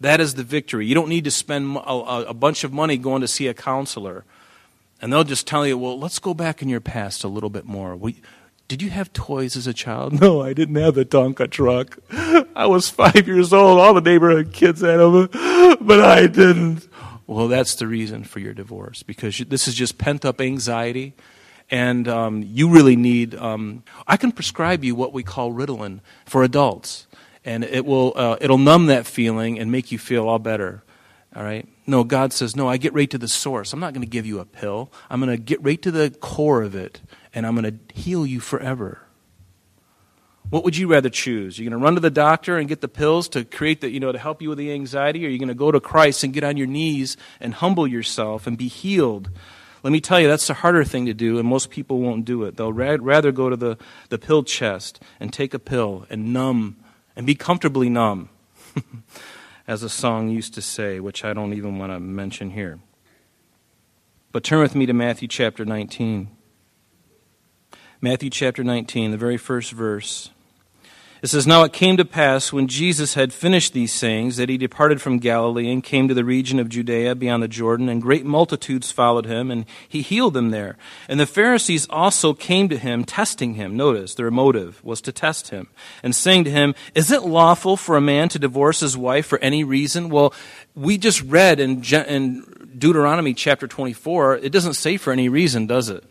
That 0.00 0.20
is 0.20 0.34
the 0.34 0.44
victory. 0.44 0.86
You 0.86 0.94
don't 0.94 1.08
need 1.08 1.24
to 1.24 1.30
spend 1.30 1.76
a, 1.76 2.28
a, 2.28 2.34
bunch 2.34 2.62
of 2.62 2.72
money 2.72 2.96
going 2.96 3.20
to 3.20 3.28
see 3.28 3.48
a 3.48 3.54
counselor. 3.54 4.24
And 5.02 5.12
they'll 5.12 5.24
just 5.24 5.46
tell 5.46 5.66
you, 5.66 5.76
well, 5.76 5.98
let's 5.98 6.18
go 6.18 6.34
back 6.34 6.62
in 6.62 6.68
your 6.68 6.80
past 6.80 7.24
a 7.24 7.28
little 7.28 7.50
bit 7.50 7.64
more. 7.64 7.96
We, 7.96 8.20
did 8.68 8.82
you 8.82 8.90
have 8.90 9.12
toys 9.12 9.56
as 9.56 9.66
a 9.66 9.74
child? 9.74 10.12
No, 10.20 10.40
I 10.40 10.52
didn't 10.52 10.76
have 10.76 10.94
the 10.94 11.04
Tonka 11.04 11.50
truck. 11.50 11.98
I 12.54 12.66
was 12.66 12.88
five 12.88 13.26
years 13.26 13.52
old. 13.52 13.80
All 13.80 13.94
the 13.94 14.00
neighborhood 14.00 14.52
kids 14.52 14.82
had 14.82 14.98
them, 14.98 15.28
but 15.80 16.00
I 16.00 16.26
didn't. 16.26 16.86
Well, 17.26 17.48
that's 17.48 17.74
the 17.74 17.86
reason 17.86 18.24
for 18.24 18.38
your 18.38 18.54
divorce 18.54 19.02
because 19.02 19.38
this 19.38 19.68
is 19.68 19.74
just 19.74 19.98
pent 19.98 20.24
up 20.24 20.40
anxiety. 20.40 21.14
And 21.70 22.08
um, 22.08 22.42
you 22.42 22.70
really 22.70 22.96
need, 22.96 23.34
um, 23.34 23.82
I 24.06 24.16
can 24.16 24.32
prescribe 24.32 24.84
you 24.84 24.94
what 24.94 25.12
we 25.12 25.22
call 25.22 25.52
Ritalin 25.52 26.00
for 26.24 26.42
adults 26.42 27.06
and 27.48 27.64
it 27.64 27.86
will 27.86 28.12
uh, 28.14 28.36
it'll 28.40 28.58
numb 28.58 28.86
that 28.86 29.06
feeling 29.06 29.58
and 29.58 29.72
make 29.72 29.90
you 29.90 29.98
feel 29.98 30.28
all 30.28 30.38
better 30.38 30.82
all 31.34 31.42
right 31.42 31.66
no 31.86 32.04
god 32.04 32.32
says 32.32 32.54
no 32.54 32.68
i 32.68 32.76
get 32.76 32.92
right 32.92 33.10
to 33.10 33.18
the 33.18 33.28
source 33.28 33.72
i'm 33.72 33.80
not 33.80 33.94
going 33.94 34.02
to 34.04 34.10
give 34.10 34.26
you 34.26 34.38
a 34.38 34.44
pill 34.44 34.92
i'm 35.08 35.20
going 35.20 35.34
to 35.34 35.42
get 35.42 35.62
right 35.62 35.80
to 35.80 35.90
the 35.90 36.10
core 36.20 36.62
of 36.62 36.74
it 36.74 37.00
and 37.34 37.46
i'm 37.46 37.56
going 37.56 37.64
to 37.64 37.94
heal 37.94 38.26
you 38.26 38.38
forever 38.38 39.02
what 40.50 40.64
would 40.64 40.78
you 40.78 40.88
rather 40.88 41.10
choose? 41.10 41.58
You're 41.58 41.68
going 41.68 41.78
to 41.78 41.84
run 41.84 41.94
to 41.96 42.00
the 42.00 42.10
doctor 42.10 42.56
and 42.56 42.66
get 42.66 42.80
the 42.80 42.88
pills 42.88 43.28
to 43.30 43.44
create 43.44 43.82
the, 43.82 43.90
you 43.90 44.00
know, 44.00 44.12
to 44.12 44.18
help 44.18 44.40
you 44.40 44.48
with 44.48 44.56
the 44.56 44.72
anxiety, 44.72 45.26
or 45.26 45.28
you're 45.28 45.38
going 45.38 45.48
to 45.48 45.54
go 45.54 45.70
to 45.70 45.78
Christ 45.78 46.24
and 46.24 46.32
get 46.32 46.42
on 46.42 46.56
your 46.56 46.66
knees 46.66 47.18
and 47.38 47.52
humble 47.52 47.86
yourself 47.86 48.46
and 48.46 48.56
be 48.56 48.66
healed? 48.66 49.28
Let 49.82 49.92
me 49.92 50.00
tell 50.00 50.18
you, 50.18 50.26
that's 50.26 50.46
the 50.46 50.54
harder 50.54 50.84
thing 50.84 51.04
to 51.04 51.12
do, 51.12 51.38
and 51.38 51.46
most 51.46 51.68
people 51.68 52.00
won't 52.00 52.24
do 52.24 52.44
it. 52.44 52.56
They'll 52.56 52.72
rather 52.72 53.30
go 53.30 53.50
to 53.50 53.56
the, 53.56 53.76
the 54.08 54.16
pill 54.16 54.42
chest 54.42 55.02
and 55.20 55.34
take 55.34 55.52
a 55.52 55.58
pill 55.58 56.06
and 56.08 56.32
numb 56.32 56.76
and 57.18 57.26
be 57.26 57.34
comfortably 57.34 57.90
numb, 57.90 58.28
as 59.66 59.82
a 59.82 59.88
song 59.88 60.28
used 60.28 60.54
to 60.54 60.62
say, 60.62 61.00
which 61.00 61.24
I 61.24 61.34
don't 61.34 61.52
even 61.52 61.76
want 61.76 61.90
to 61.90 61.98
mention 61.98 62.50
here. 62.50 62.78
But 64.30 64.44
turn 64.44 64.60
with 64.60 64.76
me 64.76 64.86
to 64.86 64.92
Matthew 64.92 65.26
chapter 65.26 65.64
19. 65.64 66.28
Matthew 68.00 68.30
chapter 68.30 68.62
19, 68.62 69.10
the 69.10 69.16
very 69.16 69.36
first 69.36 69.72
verse. 69.72 70.30
It 71.20 71.28
says, 71.28 71.46
Now 71.46 71.64
it 71.64 71.72
came 71.72 71.96
to 71.96 72.04
pass 72.04 72.52
when 72.52 72.68
Jesus 72.68 73.14
had 73.14 73.32
finished 73.32 73.72
these 73.72 73.92
sayings 73.92 74.36
that 74.36 74.48
he 74.48 74.56
departed 74.56 75.02
from 75.02 75.18
Galilee 75.18 75.70
and 75.70 75.82
came 75.82 76.06
to 76.06 76.14
the 76.14 76.24
region 76.24 76.60
of 76.60 76.68
Judea 76.68 77.16
beyond 77.16 77.42
the 77.42 77.48
Jordan, 77.48 77.88
and 77.88 78.00
great 78.00 78.24
multitudes 78.24 78.92
followed 78.92 79.26
him, 79.26 79.50
and 79.50 79.64
he 79.88 80.02
healed 80.02 80.34
them 80.34 80.50
there. 80.50 80.76
And 81.08 81.18
the 81.18 81.26
Pharisees 81.26 81.88
also 81.90 82.34
came 82.34 82.68
to 82.68 82.78
him, 82.78 83.04
testing 83.04 83.54
him. 83.54 83.76
Notice 83.76 84.14
their 84.14 84.30
motive 84.30 84.82
was 84.84 85.00
to 85.02 85.12
test 85.12 85.48
him, 85.48 85.68
and 86.02 86.14
saying 86.14 86.44
to 86.44 86.50
him, 86.50 86.74
Is 86.94 87.10
it 87.10 87.22
lawful 87.22 87.76
for 87.76 87.96
a 87.96 88.00
man 88.00 88.28
to 88.30 88.38
divorce 88.38 88.80
his 88.80 88.96
wife 88.96 89.26
for 89.26 89.38
any 89.40 89.64
reason? 89.64 90.10
Well, 90.10 90.32
we 90.76 90.98
just 90.98 91.22
read 91.22 91.58
in, 91.58 91.80
Deuteronomy 92.78 93.34
chapter 93.34 93.66
24, 93.66 94.36
it 94.36 94.52
doesn't 94.52 94.74
say 94.74 94.96
for 94.96 95.12
any 95.12 95.28
reason, 95.28 95.66
does 95.66 95.88
it? 95.88 96.04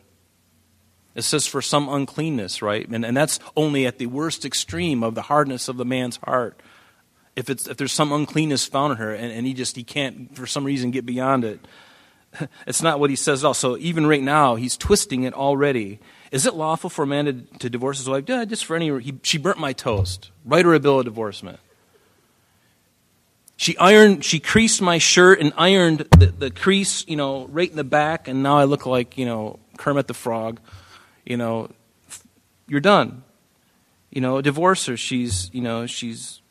It 1.18 1.24
says 1.24 1.48
for 1.48 1.64
some 1.64 1.90
uncleanness, 1.90 2.62
right? 2.62 2.88
And, 2.88 3.04
and 3.04 3.18
that's 3.18 3.40
only 3.56 3.88
at 3.88 3.98
the 3.98 4.06
worst 4.06 4.46
extreme 4.46 5.02
of 5.02 5.16
the 5.16 5.24
hardness 5.24 5.68
of 5.68 5.78
the 5.78 5.84
man's 5.84 6.18
heart. 6.18 6.62
If, 7.36 7.50
it's, 7.50 7.68
if 7.68 7.76
there's 7.76 7.92
some 7.92 8.12
uncleanness 8.12 8.68
found 8.68 8.92
in 8.92 8.98
her 9.00 9.16
and, 9.16 9.32
and 9.32 9.48
he 9.48 9.56
just 9.56 9.76
he 9.76 9.84
can't, 9.84 10.36
for 10.38 10.46
some 10.46 10.64
reason, 10.64 10.92
get 10.92 11.08
beyond 11.08 11.44
it, 11.44 11.60
it's 12.68 12.84
not 12.84 13.00
what 13.00 13.10
he 13.10 13.16
says 13.16 13.44
at 13.44 13.48
all. 13.48 13.56
So 13.56 13.78
even 13.80 14.06
right 14.06 14.22
now, 14.22 14.58
he's 14.58 14.78
twisting 14.78 15.24
it 15.24 15.34
already. 15.34 16.00
Is 16.32 16.46
it 16.46 16.54
lawful 16.54 16.92
for 16.92 17.02
a 17.02 17.08
man 17.08 17.26
to, 17.26 17.34
to 17.34 17.70
divorce 17.72 17.98
his 17.98 18.08
wife? 18.08 18.26
Yeah, 18.28 18.46
just 18.46 18.66
for 18.66 18.76
any. 18.76 18.96
He, 19.02 19.16
she 19.24 19.40
burnt 19.40 19.58
my 19.58 19.74
toast. 19.74 20.30
Write 20.46 20.66
her 20.66 20.76
a 20.76 20.80
bill 20.80 21.00
of 21.00 21.06
divorcement. 21.06 21.58
She 23.56 23.76
ironed, 23.80 24.24
she 24.24 24.40
creased 24.40 24.84
my 24.84 25.00
shirt 25.00 25.40
and 25.42 25.52
ironed 25.58 26.02
the, 26.12 26.28
the 26.28 26.52
crease, 26.52 27.04
you 27.08 27.16
know, 27.16 27.48
right 27.48 27.68
in 27.68 27.76
the 27.76 27.84
back, 27.84 28.28
and 28.28 28.44
now 28.44 28.60
I 28.60 28.66
look 28.66 28.86
like, 28.86 29.18
you 29.18 29.26
know, 29.26 29.58
Kermit 29.78 30.06
the 30.06 30.14
Frog 30.14 30.60
you 31.28 31.36
know, 31.36 31.70
you're 32.68 32.80
done. 32.80 33.24
You 34.10 34.22
know, 34.22 34.42
divorce 34.42 34.86
her. 34.86 34.96
She's, 34.96 35.54
you 35.54 35.62
know, 35.62 35.86
she's 35.86 36.42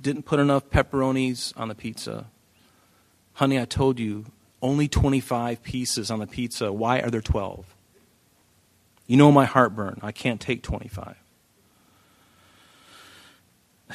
didn't 0.00 0.22
put 0.22 0.38
enough 0.38 0.70
pepperonis 0.70 1.52
on 1.56 1.68
the 1.68 1.74
pizza. 1.74 2.26
Honey, 3.34 3.58
I 3.58 3.64
told 3.64 3.98
you, 3.98 4.26
only 4.62 4.86
25 4.86 5.62
pieces 5.62 6.10
on 6.10 6.20
the 6.20 6.26
pizza. 6.26 6.72
Why 6.72 7.00
are 7.00 7.10
there 7.10 7.20
12? 7.20 7.74
You 9.08 9.16
know 9.16 9.32
my 9.32 9.44
heartburn. 9.44 9.98
I 10.02 10.12
can't 10.12 10.40
take 10.40 10.62
25. 10.62 11.16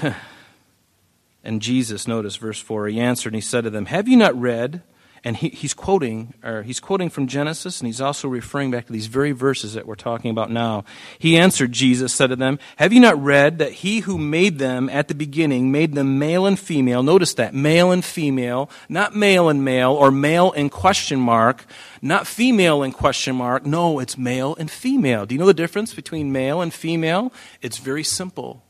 and 1.43 1.61
Jesus, 1.61 2.07
notice 2.07 2.35
verse 2.35 2.59
4, 2.59 2.87
he 2.87 2.99
answered 2.99 3.29
and 3.29 3.35
he 3.35 3.41
said 3.41 3.63
to 3.63 3.69
them, 3.69 3.85
Have 3.85 4.09
you 4.09 4.17
not 4.17 4.35
read 4.35 4.81
and 5.23 5.37
he, 5.37 5.49
he's 5.49 5.75
quoting, 5.75 6.33
or 6.43 6.63
he's 6.63 6.79
quoting 6.79 7.09
from 7.11 7.27
Genesis, 7.27 7.79
and 7.79 7.85
he's 7.85 8.01
also 8.01 8.27
referring 8.27 8.71
back 8.71 8.87
to 8.87 8.91
these 8.91 9.05
very 9.05 9.31
verses 9.31 9.75
that 9.75 9.85
we're 9.85 9.93
talking 9.95 10.31
about 10.31 10.49
now. 10.49 10.83
He 11.19 11.37
answered, 11.37 11.71
Jesus 11.71 12.11
said 12.11 12.27
to 12.27 12.35
them, 12.35 12.57
Have 12.77 12.91
you 12.91 12.99
not 12.99 13.21
read 13.21 13.59
that 13.59 13.71
he 13.71 13.99
who 13.99 14.17
made 14.17 14.57
them 14.57 14.89
at 14.89 15.09
the 15.09 15.13
beginning 15.13 15.71
made 15.71 15.93
them 15.93 16.17
male 16.17 16.47
and 16.47 16.57
female? 16.57 17.03
Notice 17.03 17.35
that, 17.35 17.53
male 17.53 17.91
and 17.91 18.03
female, 18.03 18.67
not 18.89 19.15
male 19.15 19.47
and 19.47 19.63
male, 19.63 19.91
or 19.91 20.09
male 20.09 20.51
and 20.53 20.71
question 20.71 21.19
mark, 21.19 21.65
not 22.01 22.25
female 22.25 22.81
and 22.81 22.91
question 22.91 23.35
mark. 23.35 23.63
No, 23.63 23.99
it's 23.99 24.17
male 24.17 24.55
and 24.57 24.71
female. 24.71 25.27
Do 25.27 25.35
you 25.35 25.39
know 25.39 25.45
the 25.45 25.53
difference 25.53 25.93
between 25.93 26.31
male 26.31 26.61
and 26.61 26.73
female? 26.73 27.31
It's 27.61 27.77
very 27.77 28.03
simple. 28.03 28.63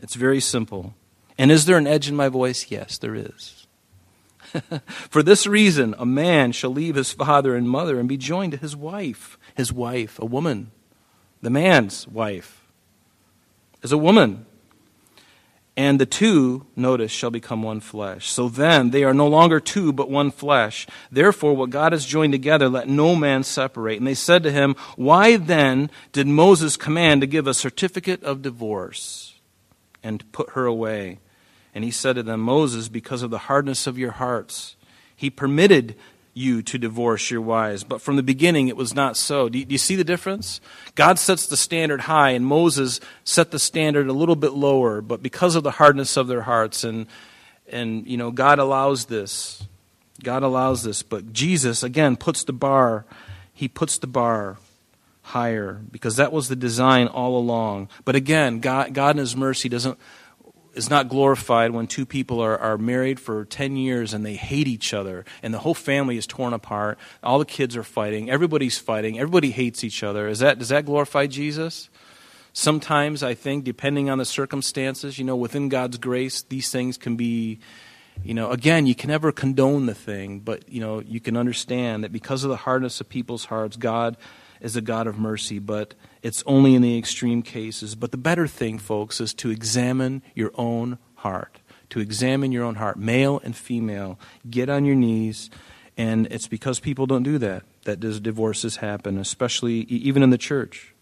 It's 0.00 0.14
very 0.14 0.40
simple. 0.40 0.94
And 1.36 1.50
is 1.50 1.64
there 1.64 1.76
an 1.76 1.88
edge 1.88 2.08
in 2.08 2.14
my 2.14 2.28
voice? 2.28 2.70
Yes, 2.70 2.98
there 2.98 3.16
is. 3.16 3.66
For 4.86 5.22
this 5.22 5.46
reason, 5.46 5.94
a 5.98 6.06
man 6.06 6.52
shall 6.52 6.70
leave 6.70 6.94
his 6.94 7.12
father 7.12 7.54
and 7.54 7.68
mother 7.68 7.98
and 7.98 8.08
be 8.08 8.16
joined 8.16 8.52
to 8.52 8.58
his 8.58 8.76
wife. 8.76 9.38
His 9.54 9.72
wife, 9.72 10.18
a 10.18 10.26
woman. 10.26 10.70
The 11.42 11.50
man's 11.50 12.08
wife 12.08 12.64
is 13.82 13.92
a 13.92 13.98
woman. 13.98 14.46
And 15.76 16.00
the 16.00 16.06
two, 16.06 16.66
notice, 16.76 17.10
shall 17.10 17.30
become 17.30 17.62
one 17.62 17.80
flesh. 17.80 18.30
So 18.30 18.48
then 18.48 18.90
they 18.90 19.02
are 19.02 19.12
no 19.12 19.26
longer 19.26 19.58
two, 19.58 19.92
but 19.92 20.08
one 20.08 20.30
flesh. 20.30 20.86
Therefore, 21.10 21.54
what 21.54 21.70
God 21.70 21.92
has 21.92 22.06
joined 22.06 22.32
together, 22.32 22.68
let 22.68 22.88
no 22.88 23.16
man 23.16 23.42
separate. 23.42 23.98
And 23.98 24.06
they 24.06 24.14
said 24.14 24.44
to 24.44 24.52
him, 24.52 24.76
Why 24.94 25.36
then 25.36 25.90
did 26.12 26.28
Moses 26.28 26.76
command 26.76 27.22
to 27.22 27.26
give 27.26 27.48
a 27.48 27.54
certificate 27.54 28.22
of 28.22 28.40
divorce 28.40 29.34
and 30.02 30.30
put 30.30 30.50
her 30.50 30.64
away? 30.64 31.18
And 31.74 31.84
he 31.84 31.90
said 31.90 32.16
to 32.16 32.22
them, 32.22 32.40
Moses, 32.40 32.88
because 32.88 33.22
of 33.22 33.30
the 33.30 33.38
hardness 33.38 33.86
of 33.86 33.98
your 33.98 34.12
hearts, 34.12 34.76
he 35.16 35.28
permitted 35.28 35.96
you 36.32 36.62
to 36.62 36.78
divorce 36.78 37.30
your 37.30 37.40
wives. 37.40 37.84
But 37.84 38.00
from 38.00 38.16
the 38.16 38.22
beginning, 38.22 38.68
it 38.68 38.76
was 38.76 38.94
not 38.94 39.16
so. 39.16 39.48
Do 39.48 39.58
you, 39.58 39.64
do 39.64 39.72
you, 39.72 39.78
see 39.78 39.96
the 39.96 40.04
difference? 40.04 40.60
God 40.94 41.18
sets 41.18 41.46
the 41.46 41.56
standard 41.56 42.02
high, 42.02 42.30
and 42.30 42.44
Moses 42.44 43.00
set 43.22 43.50
the 43.50 43.58
standard 43.58 44.08
a 44.08 44.12
little 44.12 44.36
bit 44.36 44.52
lower. 44.52 45.00
But 45.00 45.22
because 45.22 45.54
of 45.54 45.62
the 45.62 45.72
hardness 45.72 46.16
of 46.16 46.26
their 46.26 46.42
hearts, 46.42 46.84
and, 46.84 47.06
and 47.68 48.06
you 48.06 48.16
know, 48.16 48.30
God 48.30 48.58
allows 48.58 49.06
this. 49.06 49.66
God 50.22 50.42
allows 50.42 50.84
this, 50.84 51.02
but 51.02 51.32
Jesus, 51.32 51.82
again, 51.82 52.16
puts 52.16 52.44
the 52.44 52.52
bar, 52.52 53.04
he 53.52 53.66
puts 53.66 53.98
the 53.98 54.06
bar 54.06 54.58
higher 55.22 55.80
because 55.90 56.16
that 56.16 56.32
was 56.32 56.48
the 56.48 56.56
design 56.56 57.08
all 57.08 57.36
along. 57.36 57.88
But 58.04 58.14
again, 58.14 58.60
God, 58.60 58.94
God 58.94 59.16
in 59.16 59.18
his 59.18 59.34
mercy 59.34 59.68
doesn't 59.68 59.98
is 60.74 60.90
not 60.90 61.08
glorified 61.08 61.70
when 61.70 61.86
two 61.86 62.06
people 62.06 62.40
are, 62.40 62.58
are 62.58 62.78
married 62.78 63.20
for 63.20 63.44
10 63.44 63.76
years 63.76 64.14
and 64.14 64.24
they 64.24 64.34
hate 64.34 64.68
each 64.68 64.92
other 64.92 65.24
and 65.42 65.52
the 65.52 65.58
whole 65.58 65.74
family 65.74 66.16
is 66.16 66.26
torn 66.26 66.52
apart. 66.52 66.98
All 67.22 67.38
the 67.38 67.44
kids 67.44 67.76
are 67.76 67.82
fighting. 67.82 68.30
Everybody's 68.30 68.78
fighting. 68.78 69.18
Everybody 69.18 69.50
hates 69.50 69.84
each 69.84 70.02
other. 70.02 70.28
Is 70.28 70.40
that 70.40 70.58
does 70.58 70.68
that 70.68 70.84
glorify 70.84 71.26
jesus? 71.26 71.88
Sometimes 72.52 73.24
i 73.24 73.34
think 73.34 73.64
depending 73.64 74.08
on 74.08 74.18
the 74.18 74.24
circumstances 74.24 75.18
you 75.18 75.24
know 75.24 75.34
within 75.34 75.68
god's 75.68 75.98
grace 75.98 76.42
these 76.42 76.70
things 76.70 76.96
can 76.96 77.16
be 77.16 77.58
you 78.22 78.34
know, 78.34 78.50
again, 78.50 78.86
you 78.86 78.94
can 78.94 79.10
never 79.10 79.32
condone 79.32 79.86
the 79.86 79.94
thing, 79.94 80.40
but, 80.40 80.68
you 80.68 80.80
know, 80.80 81.00
you 81.00 81.20
can 81.20 81.36
understand 81.36 82.04
that 82.04 82.12
because 82.12 82.44
of 82.44 82.50
the 82.50 82.56
hardness 82.56 83.00
of 83.00 83.08
people's 83.08 83.46
hearts, 83.46 83.76
God 83.76 84.16
is 84.60 84.76
a 84.76 84.80
God 84.80 85.06
of 85.06 85.18
mercy, 85.18 85.58
but 85.58 85.94
it's 86.24 86.42
only 86.46 86.74
in 86.74 86.80
the 86.80 86.96
extreme 86.96 87.42
cases. 87.42 87.94
But 87.94 88.10
the 88.10 88.16
better 88.16 88.46
thing, 88.46 88.78
folks, 88.78 89.20
is 89.20 89.34
to 89.34 89.50
examine 89.50 90.22
your 90.34 90.52
own 90.54 90.98
heart. 91.16 91.60
To 91.90 92.00
examine 92.00 92.50
your 92.50 92.64
own 92.64 92.76
heart, 92.76 92.98
male 92.98 93.42
and 93.44 93.54
female. 93.54 94.18
Get 94.48 94.70
on 94.70 94.86
your 94.86 94.96
knees. 94.96 95.50
And 95.98 96.26
it's 96.30 96.48
because 96.48 96.80
people 96.80 97.06
don't 97.06 97.22
do 97.22 97.36
that 97.38 97.62
that 97.84 98.00
divorces 98.00 98.76
happen, 98.76 99.18
especially 99.18 99.80
even 99.80 100.22
in 100.22 100.30
the 100.30 100.38
church. 100.38 100.94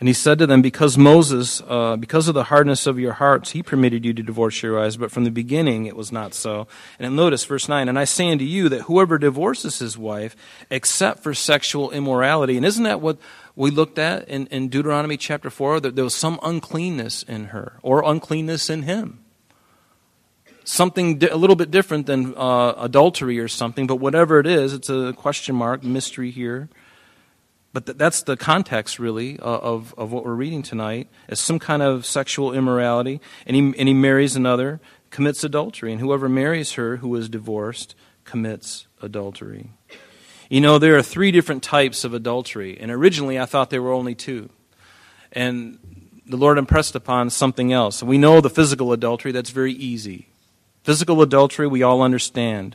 And 0.00 0.08
he 0.08 0.14
said 0.14 0.38
to 0.38 0.46
them, 0.46 0.62
Because 0.62 0.96
Moses, 0.96 1.62
uh, 1.68 1.96
because 1.96 2.26
of 2.26 2.34
the 2.34 2.44
hardness 2.44 2.86
of 2.86 2.98
your 2.98 3.12
hearts, 3.12 3.50
he 3.50 3.62
permitted 3.62 4.02
you 4.02 4.14
to 4.14 4.22
divorce 4.22 4.62
your 4.62 4.78
wives, 4.78 4.96
but 4.96 5.12
from 5.12 5.24
the 5.24 5.30
beginning 5.30 5.84
it 5.84 5.94
was 5.94 6.10
not 6.10 6.32
so. 6.32 6.66
And 6.98 7.14
notice 7.14 7.44
verse 7.44 7.68
9, 7.68 7.86
And 7.86 7.98
I 7.98 8.04
say 8.04 8.30
unto 8.30 8.44
you 8.44 8.70
that 8.70 8.82
whoever 8.82 9.18
divorces 9.18 9.78
his 9.78 9.98
wife, 9.98 10.34
except 10.70 11.22
for 11.22 11.34
sexual 11.34 11.90
immorality, 11.90 12.56
and 12.56 12.64
isn't 12.64 12.84
that 12.84 13.02
what 13.02 13.18
we 13.56 13.70
looked 13.70 13.98
at 13.98 14.28
in, 14.28 14.46
in 14.48 14.68
Deuteronomy 14.68 15.16
chapter 15.16 15.50
4? 15.50 15.80
That 15.80 15.96
there 15.96 16.04
was 16.04 16.14
some 16.14 16.38
uncleanness 16.42 17.22
in 17.22 17.46
her, 17.46 17.78
or 17.82 18.02
uncleanness 18.04 18.70
in 18.70 18.82
him. 18.82 19.24
Something 20.64 21.18
di- 21.18 21.28
a 21.28 21.36
little 21.36 21.56
bit 21.56 21.70
different 21.70 22.06
than 22.06 22.34
uh, 22.36 22.74
adultery 22.76 23.38
or 23.38 23.48
something, 23.48 23.86
but 23.86 23.96
whatever 23.96 24.38
it 24.38 24.46
is, 24.46 24.72
it's 24.72 24.88
a 24.88 25.12
question 25.14 25.54
mark, 25.56 25.82
mystery 25.82 26.30
here. 26.30 26.68
But 27.72 27.86
th- 27.86 27.98
that's 27.98 28.22
the 28.22 28.36
context, 28.36 28.98
really, 28.98 29.38
uh, 29.38 29.44
of, 29.44 29.94
of 29.96 30.12
what 30.12 30.24
we're 30.24 30.34
reading 30.34 30.62
tonight, 30.62 31.08
as 31.28 31.40
some 31.40 31.58
kind 31.58 31.82
of 31.82 32.04
sexual 32.04 32.52
immorality. 32.52 33.20
And 33.46 33.56
he, 33.56 33.62
and 33.78 33.88
he 33.88 33.94
marries 33.94 34.36
another, 34.36 34.80
commits 35.10 35.44
adultery. 35.44 35.92
And 35.92 36.00
whoever 36.00 36.28
marries 36.28 36.72
her 36.72 36.96
who 36.96 37.14
is 37.16 37.28
divorced 37.28 37.94
commits 38.24 38.86
adultery. 39.02 39.70
You 40.50 40.60
know, 40.60 40.80
there 40.80 40.96
are 40.96 41.02
three 41.02 41.30
different 41.30 41.62
types 41.62 42.02
of 42.02 42.12
adultery. 42.12 42.76
And 42.80 42.90
originally, 42.90 43.38
I 43.38 43.46
thought 43.46 43.70
there 43.70 43.80
were 43.80 43.92
only 43.92 44.16
two. 44.16 44.50
And 45.30 45.78
the 46.26 46.36
Lord 46.36 46.58
impressed 46.58 46.96
upon 46.96 47.30
something 47.30 47.72
else. 47.72 48.02
We 48.02 48.18
know 48.18 48.40
the 48.40 48.50
physical 48.50 48.92
adultery, 48.92 49.30
that's 49.30 49.50
very 49.50 49.72
easy. 49.72 50.26
Physical 50.82 51.22
adultery, 51.22 51.68
we 51.68 51.84
all 51.84 52.02
understand. 52.02 52.74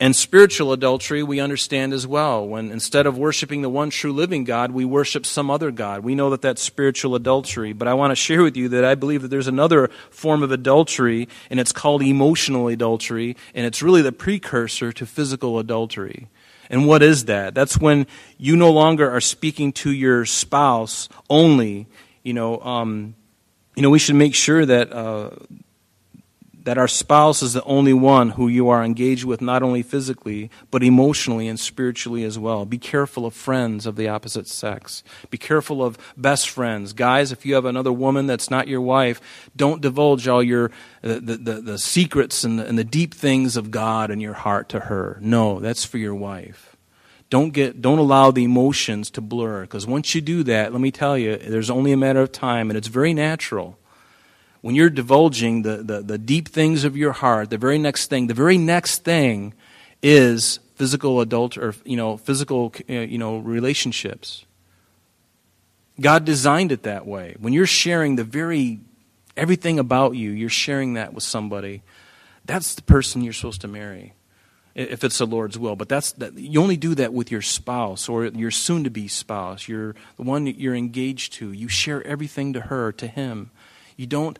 And 0.00 0.16
spiritual 0.16 0.72
adultery, 0.72 1.22
we 1.22 1.38
understand 1.38 1.92
as 1.92 2.04
well. 2.04 2.44
When 2.44 2.72
instead 2.72 3.06
of 3.06 3.16
worshiping 3.16 3.62
the 3.62 3.70
one 3.70 3.90
true 3.90 4.12
living 4.12 4.42
God, 4.42 4.72
we 4.72 4.84
worship 4.84 5.24
some 5.24 5.52
other 5.52 5.70
God. 5.70 6.02
We 6.02 6.16
know 6.16 6.30
that 6.30 6.42
that's 6.42 6.60
spiritual 6.60 7.14
adultery. 7.14 7.74
But 7.74 7.86
I 7.86 7.94
want 7.94 8.10
to 8.10 8.16
share 8.16 8.42
with 8.42 8.56
you 8.56 8.68
that 8.70 8.84
I 8.84 8.96
believe 8.96 9.22
that 9.22 9.28
there's 9.28 9.46
another 9.46 9.88
form 10.10 10.42
of 10.42 10.50
adultery, 10.50 11.28
and 11.48 11.60
it's 11.60 11.72
called 11.72 12.02
emotional 12.02 12.66
adultery, 12.66 13.36
and 13.54 13.64
it's 13.64 13.82
really 13.82 14.02
the 14.02 14.10
precursor 14.10 14.92
to 14.92 15.06
physical 15.06 15.60
adultery. 15.60 16.26
And 16.70 16.86
what 16.86 17.02
is 17.02 17.26
that? 17.26 17.54
That's 17.54 17.78
when 17.78 18.06
you 18.38 18.56
no 18.56 18.70
longer 18.70 19.10
are 19.10 19.20
speaking 19.20 19.72
to 19.74 19.90
your 19.90 20.24
spouse 20.24 21.08
only. 21.30 21.86
You 22.22 22.34
know, 22.34 22.60
um, 22.60 23.14
you 23.76 23.82
know, 23.82 23.90
we 23.90 23.98
should 23.98 24.16
make 24.16 24.34
sure 24.34 24.64
that 24.64 24.92
uh, 24.92 25.30
that 26.66 26.76
our 26.76 26.88
spouse 26.88 27.42
is 27.42 27.52
the 27.52 27.62
only 27.62 27.92
one 27.92 28.30
who 28.30 28.48
you 28.48 28.68
are 28.68 28.82
engaged 28.82 29.22
with, 29.22 29.40
not 29.40 29.62
only 29.62 29.84
physically, 29.84 30.50
but 30.72 30.82
emotionally 30.82 31.46
and 31.46 31.60
spiritually 31.60 32.24
as 32.24 32.40
well. 32.40 32.66
Be 32.66 32.76
careful 32.76 33.24
of 33.24 33.34
friends 33.34 33.86
of 33.86 33.94
the 33.94 34.08
opposite 34.08 34.48
sex. 34.48 35.04
Be 35.30 35.38
careful 35.38 35.80
of 35.80 35.96
best 36.16 36.50
friends. 36.50 36.92
Guys, 36.92 37.30
if 37.30 37.46
you 37.46 37.54
have 37.54 37.66
another 37.66 37.92
woman 37.92 38.26
that's 38.26 38.50
not 38.50 38.66
your 38.66 38.80
wife, 38.80 39.20
don't 39.54 39.80
divulge 39.80 40.26
all 40.26 40.42
your 40.42 40.72
uh, 41.04 41.20
the, 41.22 41.38
the, 41.40 41.60
the 41.60 41.78
secrets 41.78 42.42
and 42.42 42.58
the, 42.58 42.66
and 42.66 42.76
the 42.76 42.82
deep 42.82 43.14
things 43.14 43.56
of 43.56 43.70
God 43.70 44.10
in 44.10 44.18
your 44.18 44.34
heart 44.34 44.68
to 44.70 44.80
her. 44.80 45.18
No, 45.20 45.60
that's 45.60 45.84
for 45.84 45.98
your 45.98 46.16
wife. 46.16 46.76
Don't 47.30 47.50
get 47.50 47.80
don't 47.80 48.00
allow 48.00 48.32
the 48.32 48.42
emotions 48.42 49.08
to 49.12 49.20
blur 49.20 49.60
because 49.60 49.86
once 49.86 50.16
you 50.16 50.20
do 50.20 50.42
that, 50.42 50.72
let 50.72 50.80
me 50.80 50.90
tell 50.90 51.16
you, 51.16 51.36
there's 51.36 51.70
only 51.70 51.92
a 51.92 51.96
matter 51.96 52.22
of 52.22 52.32
time 52.32 52.70
and 52.70 52.76
it's 52.76 52.88
very 52.88 53.14
natural 53.14 53.78
when 54.66 54.74
you're 54.74 54.90
divulging 54.90 55.62
the, 55.62 55.76
the, 55.76 56.02
the 56.02 56.18
deep 56.18 56.48
things 56.48 56.82
of 56.82 56.96
your 56.96 57.12
heart, 57.12 57.50
the 57.50 57.56
very 57.56 57.78
next 57.78 58.10
thing, 58.10 58.26
the 58.26 58.34
very 58.34 58.58
next 58.58 59.04
thing 59.04 59.54
is 60.02 60.58
physical 60.74 61.20
adult 61.20 61.56
or 61.56 61.72
you 61.84 61.96
know 61.96 62.16
physical 62.16 62.74
uh, 62.90 62.92
you 62.92 63.16
know 63.16 63.38
relationships. 63.38 64.44
God 66.00 66.24
designed 66.24 66.72
it 66.72 66.82
that 66.82 67.06
way. 67.06 67.36
When 67.38 67.52
you're 67.52 67.64
sharing 67.64 68.16
the 68.16 68.24
very 68.24 68.80
everything 69.36 69.78
about 69.78 70.16
you, 70.16 70.32
you're 70.32 70.48
sharing 70.48 70.94
that 70.94 71.14
with 71.14 71.22
somebody. 71.22 71.82
That's 72.44 72.74
the 72.74 72.82
person 72.82 73.22
you're 73.22 73.34
supposed 73.34 73.60
to 73.60 73.68
marry, 73.68 74.14
if 74.74 75.04
it's 75.04 75.18
the 75.18 75.28
Lord's 75.28 75.56
will. 75.56 75.76
But 75.76 75.88
that's 75.88 76.10
that, 76.14 76.34
you 76.34 76.60
only 76.60 76.76
do 76.76 76.96
that 76.96 77.12
with 77.12 77.30
your 77.30 77.40
spouse 77.40 78.08
or 78.08 78.24
your 78.24 78.50
soon-to-be 78.50 79.06
spouse. 79.06 79.68
You're 79.68 79.94
the 80.16 80.24
one 80.24 80.44
that 80.46 80.58
you're 80.58 80.74
engaged 80.74 81.34
to. 81.34 81.52
You 81.52 81.68
share 81.68 82.04
everything 82.04 82.52
to 82.54 82.62
her, 82.62 82.90
to 82.90 83.06
him. 83.06 83.52
You 83.96 84.08
don't 84.08 84.36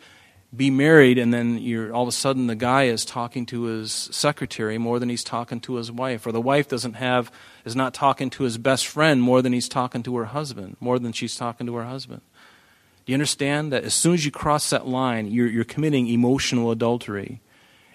be 0.56 0.70
married 0.70 1.18
and 1.18 1.32
then 1.34 1.58
you're 1.58 1.92
all 1.92 2.02
of 2.02 2.08
a 2.08 2.12
sudden 2.12 2.46
the 2.46 2.54
guy 2.54 2.84
is 2.84 3.04
talking 3.04 3.44
to 3.46 3.64
his 3.64 3.92
secretary 3.92 4.78
more 4.78 4.98
than 4.98 5.08
he's 5.08 5.24
talking 5.24 5.60
to 5.60 5.74
his 5.74 5.90
wife 5.90 6.26
or 6.26 6.32
the 6.32 6.40
wife 6.40 6.68
doesn't 6.68 6.94
have 6.94 7.30
is 7.64 7.76
not 7.76 7.92
talking 7.92 8.30
to 8.30 8.44
his 8.44 8.56
best 8.58 8.86
friend 8.86 9.20
more 9.22 9.42
than 9.42 9.52
he's 9.52 9.68
talking 9.68 10.02
to 10.02 10.16
her 10.16 10.26
husband 10.26 10.76
more 10.80 10.98
than 10.98 11.12
she's 11.12 11.36
talking 11.36 11.66
to 11.66 11.74
her 11.74 11.84
husband 11.84 12.22
do 13.04 13.12
you 13.12 13.14
understand 13.14 13.72
that 13.72 13.84
as 13.84 13.94
soon 13.94 14.14
as 14.14 14.24
you 14.24 14.30
cross 14.30 14.70
that 14.70 14.86
line 14.86 15.26
you're, 15.26 15.48
you're 15.48 15.64
committing 15.64 16.06
emotional 16.08 16.70
adultery 16.70 17.40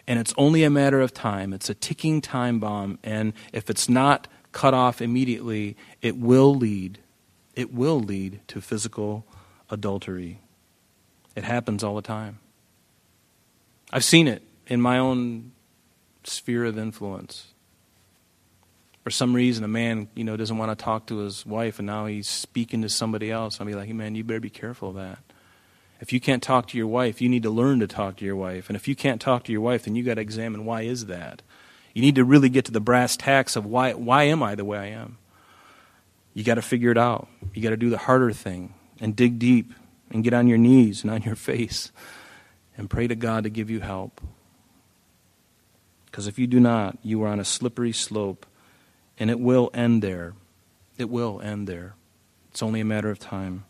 and 0.07 0.19
it's 0.19 0.33
only 0.37 0.63
a 0.63 0.69
matter 0.69 1.01
of 1.01 1.13
time 1.13 1.53
it's 1.53 1.69
a 1.69 1.75
ticking 1.75 2.21
time 2.21 2.59
bomb 2.59 2.99
and 3.03 3.33
if 3.53 3.69
it's 3.69 3.87
not 3.87 4.27
cut 4.51 4.73
off 4.73 5.01
immediately 5.01 5.75
it 6.01 6.17
will 6.17 6.53
lead 6.53 6.99
it 7.55 7.73
will 7.73 7.99
lead 7.99 8.39
to 8.47 8.59
physical 8.61 9.25
adultery 9.69 10.39
it 11.35 11.43
happens 11.43 11.83
all 11.83 11.95
the 11.95 12.01
time. 12.01 12.40
I've 13.91 14.03
seen 14.03 14.27
it 14.27 14.41
in 14.67 14.81
my 14.81 14.97
own 14.97 15.51
sphere 16.23 16.65
of 16.65 16.77
influence. 16.77 17.47
For 19.03 19.09
some 19.09 19.33
reason, 19.33 19.63
a 19.63 19.67
man, 19.67 20.07
you 20.15 20.23
know, 20.23 20.37
doesn't 20.37 20.57
want 20.57 20.77
to 20.77 20.81
talk 20.81 21.07
to 21.07 21.17
his 21.17 21.45
wife, 21.45 21.79
and 21.79 21.87
now 21.87 22.05
he's 22.05 22.27
speaking 22.27 22.83
to 22.83 22.89
somebody 22.89 23.31
else. 23.31 23.59
I'll 23.59 23.67
be 23.67 23.73
like, 23.73 23.87
hey, 23.87 23.93
man, 23.93 24.15
you 24.15 24.23
better 24.23 24.39
be 24.39 24.49
careful 24.49 24.89
of 24.89 24.95
that. 24.95 25.19
If 25.99 26.13
you 26.13 26.19
can't 26.19 26.41
talk 26.41 26.67
to 26.67 26.77
your 26.77 26.87
wife, 26.87 27.21
you 27.21 27.27
need 27.27 27.43
to 27.43 27.49
learn 27.49 27.79
to 27.79 27.87
talk 27.87 28.17
to 28.17 28.25
your 28.25 28.35
wife. 28.35 28.69
And 28.69 28.75
if 28.75 28.87
you 28.87 28.95
can't 28.95 29.19
talk 29.19 29.43
to 29.45 29.51
your 29.51 29.61
wife, 29.61 29.83
then 29.83 29.95
you 29.95 30.03
got 30.03 30.15
to 30.15 30.21
examine 30.21 30.65
why 30.65 30.81
is 30.81 31.07
that. 31.07 31.41
You 31.93 32.01
need 32.01 32.15
to 32.15 32.23
really 32.23 32.49
get 32.49 32.65
to 32.65 32.71
the 32.71 32.79
brass 32.79 33.17
tacks 33.17 33.55
of 33.55 33.65
why, 33.65 33.93
why 33.93 34.23
am 34.23 34.41
I 34.41 34.55
the 34.55 34.65
way 34.65 34.77
I 34.77 34.85
am? 34.87 35.17
You 36.33 36.43
got 36.43 36.55
to 36.55 36.61
figure 36.61 36.91
it 36.91 36.97
out. 36.97 37.27
You 37.53 37.61
got 37.61 37.71
to 37.71 37.77
do 37.77 37.89
the 37.89 37.97
harder 37.97 38.31
thing 38.31 38.73
and 38.99 39.15
dig 39.15 39.37
deep 39.39 39.73
and 40.09 40.23
get 40.23 40.33
on 40.33 40.47
your 40.47 40.57
knees 40.57 41.03
and 41.03 41.11
on 41.11 41.23
your 41.23 41.35
face 41.51 41.91
and 42.81 42.89
pray 42.89 43.05
to 43.05 43.13
God 43.13 43.43
to 43.43 43.49
give 43.51 43.69
you 43.69 43.79
help. 43.79 44.19
Because 46.07 46.25
if 46.25 46.39
you 46.39 46.47
do 46.47 46.59
not, 46.59 46.97
you 47.03 47.21
are 47.23 47.27
on 47.27 47.39
a 47.39 47.45
slippery 47.45 47.91
slope 47.91 48.47
and 49.19 49.29
it 49.29 49.39
will 49.39 49.69
end 49.71 50.01
there. 50.01 50.33
It 50.97 51.07
will 51.07 51.39
end 51.41 51.67
there. 51.67 51.93
It's 52.49 52.63
only 52.63 52.79
a 52.79 52.85
matter 52.85 53.11
of 53.11 53.19
time. 53.19 53.65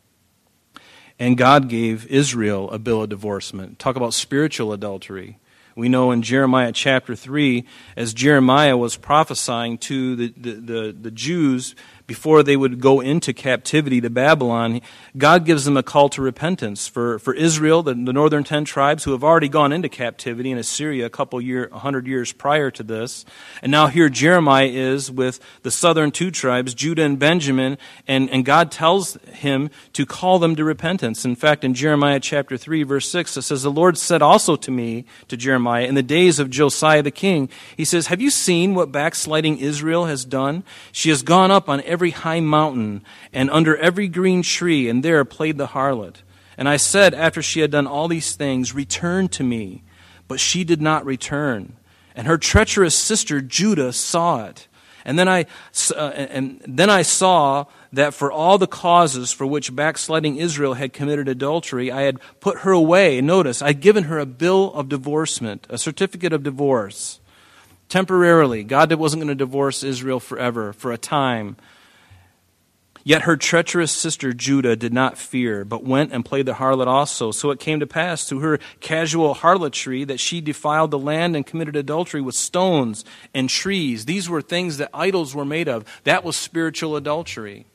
And 1.20 1.38
God 1.38 1.68
gave 1.68 2.08
Israel 2.08 2.72
a 2.72 2.80
bill 2.80 3.04
of 3.04 3.10
divorcement. 3.10 3.80
Talk 3.80 3.98
about 3.98 4.14
spiritual 4.14 4.72
adultery. 4.72 5.40
We 5.76 5.90
know 5.90 6.12
in 6.12 6.22
Jeremiah 6.22 6.72
chapter 6.72 7.14
3, 7.14 7.66
as 7.98 8.14
Jeremiah 8.14 8.78
was 8.78 8.96
prophesying 8.96 9.78
to 9.80 10.16
the, 10.16 10.34
the, 10.38 10.52
the, 10.54 10.98
the 11.02 11.12
Jews 11.12 11.76
before 12.12 12.44
they 12.44 12.58
would 12.58 12.82
go 12.82 13.00
into 13.00 13.32
captivity 13.32 14.02
to 14.02 14.10
Babylon, 14.10 14.82
God 15.18 15.46
gives 15.46 15.64
them 15.64 15.78
a 15.78 15.82
call 15.82 16.10
to 16.10 16.22
repentance. 16.22 16.86
For, 16.86 17.20
for 17.20 17.34
Israel, 17.34 17.84
the, 17.84 17.94
the 17.94 18.12
northern 18.12 18.44
ten 18.44 18.66
tribes 18.66 19.06
who 19.06 19.14
have 19.14 19.24
already 19.24 19.48
gone 19.48 19.72
into 19.72 19.88
captivity 19.88 20.52
in 20.52 20.58
Assyria 20.58 21.06
a 21.06 21.10
couple 21.10 21.40
year, 21.40 21.70
a 21.72 21.80
hundred 21.80 22.08
years 22.08 22.34
prior 22.34 22.70
to 22.72 22.84
this, 22.84 23.24
and 23.62 23.72
now 23.72 23.88
here 23.88 24.10
Jeremiah 24.10 24.68
is 24.68 25.10
with 25.10 25.40
the 25.64 25.72
southern 25.72 26.12
two 26.12 26.32
tribes, 26.32 26.74
Judah 26.74 27.04
and 27.04 27.18
Benjamin, 27.18 27.78
and, 28.10 28.30
and 28.30 28.44
God 28.44 28.74
tells 28.74 29.16
him 29.32 29.70
to 29.94 30.06
call 30.06 30.38
them 30.38 30.58
to 30.58 30.66
repentance. 30.66 31.24
In 31.24 31.38
fact, 31.38 31.64
in 31.64 31.74
Jeremiah 31.74 32.20
chapter 32.20 32.58
3, 32.58 32.84
verse 32.84 33.08
6, 33.08 33.38
it 33.38 33.44
says, 33.44 33.64
The 33.64 33.72
Lord 33.72 33.98
said 33.98 34.22
also 34.22 34.58
to 34.58 34.70
me, 34.70 35.06
to 35.30 35.38
Jeremiah, 35.38 35.86
in 35.86 35.96
the 35.96 36.04
days 36.04 36.40
of 36.40 36.50
Josiah 36.50 37.04
the 37.04 37.10
king, 37.10 37.48
He 37.78 37.86
says, 37.86 38.08
Have 38.08 38.20
you 38.20 38.32
seen 38.32 38.76
what 38.76 38.92
backsliding 38.92 39.60
Israel 39.60 40.08
has 40.08 40.26
done? 40.26 40.66
She 40.92 41.08
has 41.08 41.24
gone 41.24 41.52
up 41.52 41.70
on 41.70 41.80
every 41.84 42.01
every 42.02 42.10
high 42.10 42.40
mountain 42.40 43.04
and 43.32 43.48
under 43.52 43.78
every 43.78 44.08
green 44.08 44.42
tree, 44.42 44.90
and 44.90 45.04
there 45.04 45.24
played 45.24 45.60
the 45.60 45.68
harlot. 45.68 46.16
And 46.58 46.68
I 46.68 46.78
said, 46.78 47.14
after 47.14 47.44
she 47.44 47.60
had 47.60 47.70
done 47.70 47.86
all 47.86 48.08
these 48.08 48.36
things, 48.36 48.74
Return 48.74 49.28
to 49.30 49.44
me. 49.44 49.84
But 50.28 50.40
she 50.40 50.64
did 50.64 50.82
not 50.82 51.06
return. 51.06 51.74
And 52.16 52.26
her 52.26 52.40
treacherous 52.40 52.96
sister 52.96 53.40
Judah 53.40 53.94
saw 53.94 54.46
it. 54.46 54.68
And 55.06 55.20
then 55.20 55.30
I, 55.30 55.46
uh, 55.96 56.10
and 56.16 56.60
then 56.68 56.90
I 56.90 57.04
saw 57.04 57.66
that 57.94 58.16
for 58.16 58.32
all 58.32 58.58
the 58.58 58.66
causes 58.66 59.32
for 59.32 59.46
which 59.46 59.76
backsliding 59.76 60.38
Israel 60.38 60.74
had 60.74 60.94
committed 60.94 61.28
adultery, 61.28 61.92
I 61.92 62.02
had 62.02 62.20
put 62.40 62.60
her 62.60 62.72
away. 62.72 63.22
Notice, 63.22 63.62
I'd 63.62 63.80
given 63.80 64.06
her 64.06 64.18
a 64.18 64.26
bill 64.26 64.74
of 64.74 64.90
divorcement, 64.90 65.68
a 65.70 65.78
certificate 65.78 66.34
of 66.34 66.42
divorce. 66.42 67.20
Temporarily. 67.90 68.64
God 68.64 68.94
wasn't 68.94 69.20
going 69.20 69.28
to 69.28 69.36
divorce 69.36 69.84
Israel 69.84 70.22
forever, 70.22 70.72
for 70.72 70.94
a 70.94 70.98
time. 70.98 71.58
Yet 73.04 73.24
her 73.24 73.38
treacherous 73.38 73.92
sister 73.92 74.34
Judah 74.34 74.76
did 74.76 74.94
not 74.94 75.18
fear, 75.18 75.66
but 75.66 75.84
went 75.84 76.12
and 76.12 76.24
played 76.24 76.46
the 76.46 76.54
harlot 76.54 76.88
also. 76.88 77.32
So 77.32 77.52
it 77.52 77.60
came 77.60 77.80
to 77.80 77.88
pass 77.88 78.28
through 78.28 78.40
her 78.40 78.60
casual 78.80 79.34
harlotry 79.34 80.04
that 80.04 80.20
she 80.20 80.42
defiled 80.42 80.92
the 80.92 81.00
land 81.00 81.36
and 81.36 81.46
committed 81.46 81.76
adultery 81.76 82.22
with 82.22 82.36
stones 82.36 83.04
and 83.34 83.50
trees. 83.50 84.06
These 84.06 84.30
were 84.30 84.42
things 84.42 84.78
that 84.78 84.90
idols 84.94 85.34
were 85.34 85.46
made 85.46 85.68
of. 85.68 85.86
That 86.04 86.24
was 86.24 86.36
spiritual 86.36 86.96
adultery. 86.96 87.66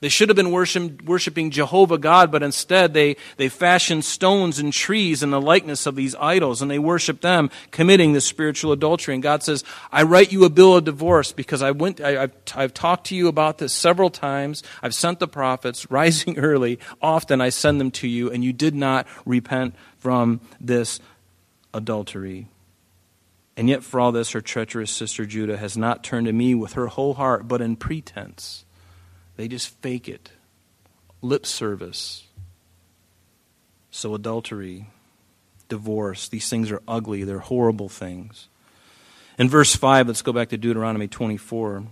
They 0.00 0.08
should 0.08 0.28
have 0.28 0.36
been 0.36 0.52
worshiping 0.52 1.50
Jehovah 1.50 1.98
God, 1.98 2.30
but 2.30 2.42
instead 2.42 2.94
they, 2.94 3.16
they 3.36 3.48
fashioned 3.48 4.04
stones 4.04 4.58
and 4.58 4.72
trees 4.72 5.22
in 5.22 5.30
the 5.30 5.40
likeness 5.40 5.86
of 5.86 5.96
these 5.96 6.14
idols, 6.16 6.62
and 6.62 6.70
they 6.70 6.78
worshiped 6.78 7.22
them, 7.22 7.50
committing 7.70 8.12
the 8.12 8.20
spiritual 8.20 8.72
adultery. 8.72 9.14
And 9.14 9.22
God 9.22 9.42
says, 9.42 9.64
I 9.90 10.02
write 10.02 10.32
you 10.32 10.44
a 10.44 10.50
bill 10.50 10.76
of 10.76 10.84
divorce 10.84 11.32
because 11.32 11.62
I 11.62 11.72
went, 11.72 12.00
I, 12.00 12.12
have 12.12 12.32
I've 12.54 12.74
talked 12.74 13.06
to 13.08 13.16
you 13.16 13.28
about 13.28 13.58
this 13.58 13.72
several 13.72 14.10
times. 14.10 14.62
I've 14.82 14.94
sent 14.94 15.18
the 15.18 15.28
prophets, 15.28 15.90
rising 15.90 16.38
early. 16.38 16.78
Often 17.02 17.40
I 17.40 17.48
send 17.48 17.80
them 17.80 17.90
to 17.92 18.08
you, 18.08 18.30
and 18.30 18.44
you 18.44 18.52
did 18.52 18.74
not 18.74 19.06
repent 19.24 19.74
from 19.98 20.40
this 20.60 21.00
adultery. 21.74 22.48
And 23.56 23.68
yet, 23.68 23.82
for 23.82 23.98
all 23.98 24.12
this, 24.12 24.30
her 24.30 24.40
treacherous 24.40 24.92
sister 24.92 25.26
Judah 25.26 25.56
has 25.56 25.76
not 25.76 26.04
turned 26.04 26.26
to 26.26 26.32
me 26.32 26.54
with 26.54 26.74
her 26.74 26.86
whole 26.86 27.14
heart, 27.14 27.48
but 27.48 27.60
in 27.60 27.74
pretense. 27.74 28.64
They 29.38 29.46
just 29.46 29.68
fake 29.82 30.08
it. 30.08 30.32
Lip 31.22 31.46
service. 31.46 32.24
So, 33.92 34.16
adultery, 34.16 34.88
divorce, 35.68 36.28
these 36.28 36.50
things 36.50 36.72
are 36.72 36.82
ugly. 36.88 37.22
They're 37.22 37.38
horrible 37.38 37.88
things. 37.88 38.48
In 39.38 39.48
verse 39.48 39.76
5, 39.76 40.08
let's 40.08 40.22
go 40.22 40.32
back 40.32 40.48
to 40.48 40.58
Deuteronomy 40.58 41.06
24. 41.06 41.84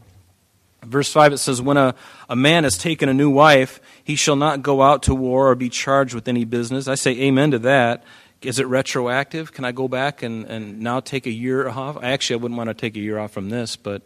Verse 0.83 1.13
5, 1.13 1.35
it 1.35 1.39
says, 1.39 1.63
When 1.63 1.77
a, 1.77 1.95
a 2.29 2.35
man 2.35 2.65
has 2.65 2.77
taken 2.77 3.09
a 3.09 3.15
new 3.15 3.31
wife, 3.31 3.81
he 4.03 4.17
shall 4.17 4.37
not 4.37 4.63
go 4.63 4.83
out 4.83 5.05
to 5.05 5.15
war 5.15 5.49
or 5.49 5.55
be 5.55 5.69
charged 5.69 6.15
with 6.15 6.27
any 6.27 6.45
business. 6.45 6.89
I 6.89 6.97
say 6.97 7.13
amen 7.13 7.53
to 7.53 7.61
that. 7.61 8.03
Is 8.43 8.59
it 8.59 8.67
retroactive? 8.67 9.53
Can 9.53 9.65
I 9.65 9.71
go 9.71 9.87
back 9.87 10.25
and, 10.25 10.47
and 10.47 10.81
now 10.81 10.99
take 10.99 11.27
a 11.27 11.33
year 11.33 11.69
off? 11.69 11.97
Actually, 12.03 12.41
I 12.41 12.43
wouldn't 12.43 12.59
want 12.59 12.71
to 12.71 12.75
take 12.75 12.97
a 12.97 13.01
year 13.01 13.21
off 13.21 13.31
from 13.31 13.51
this, 13.51 13.77
but 13.77 14.03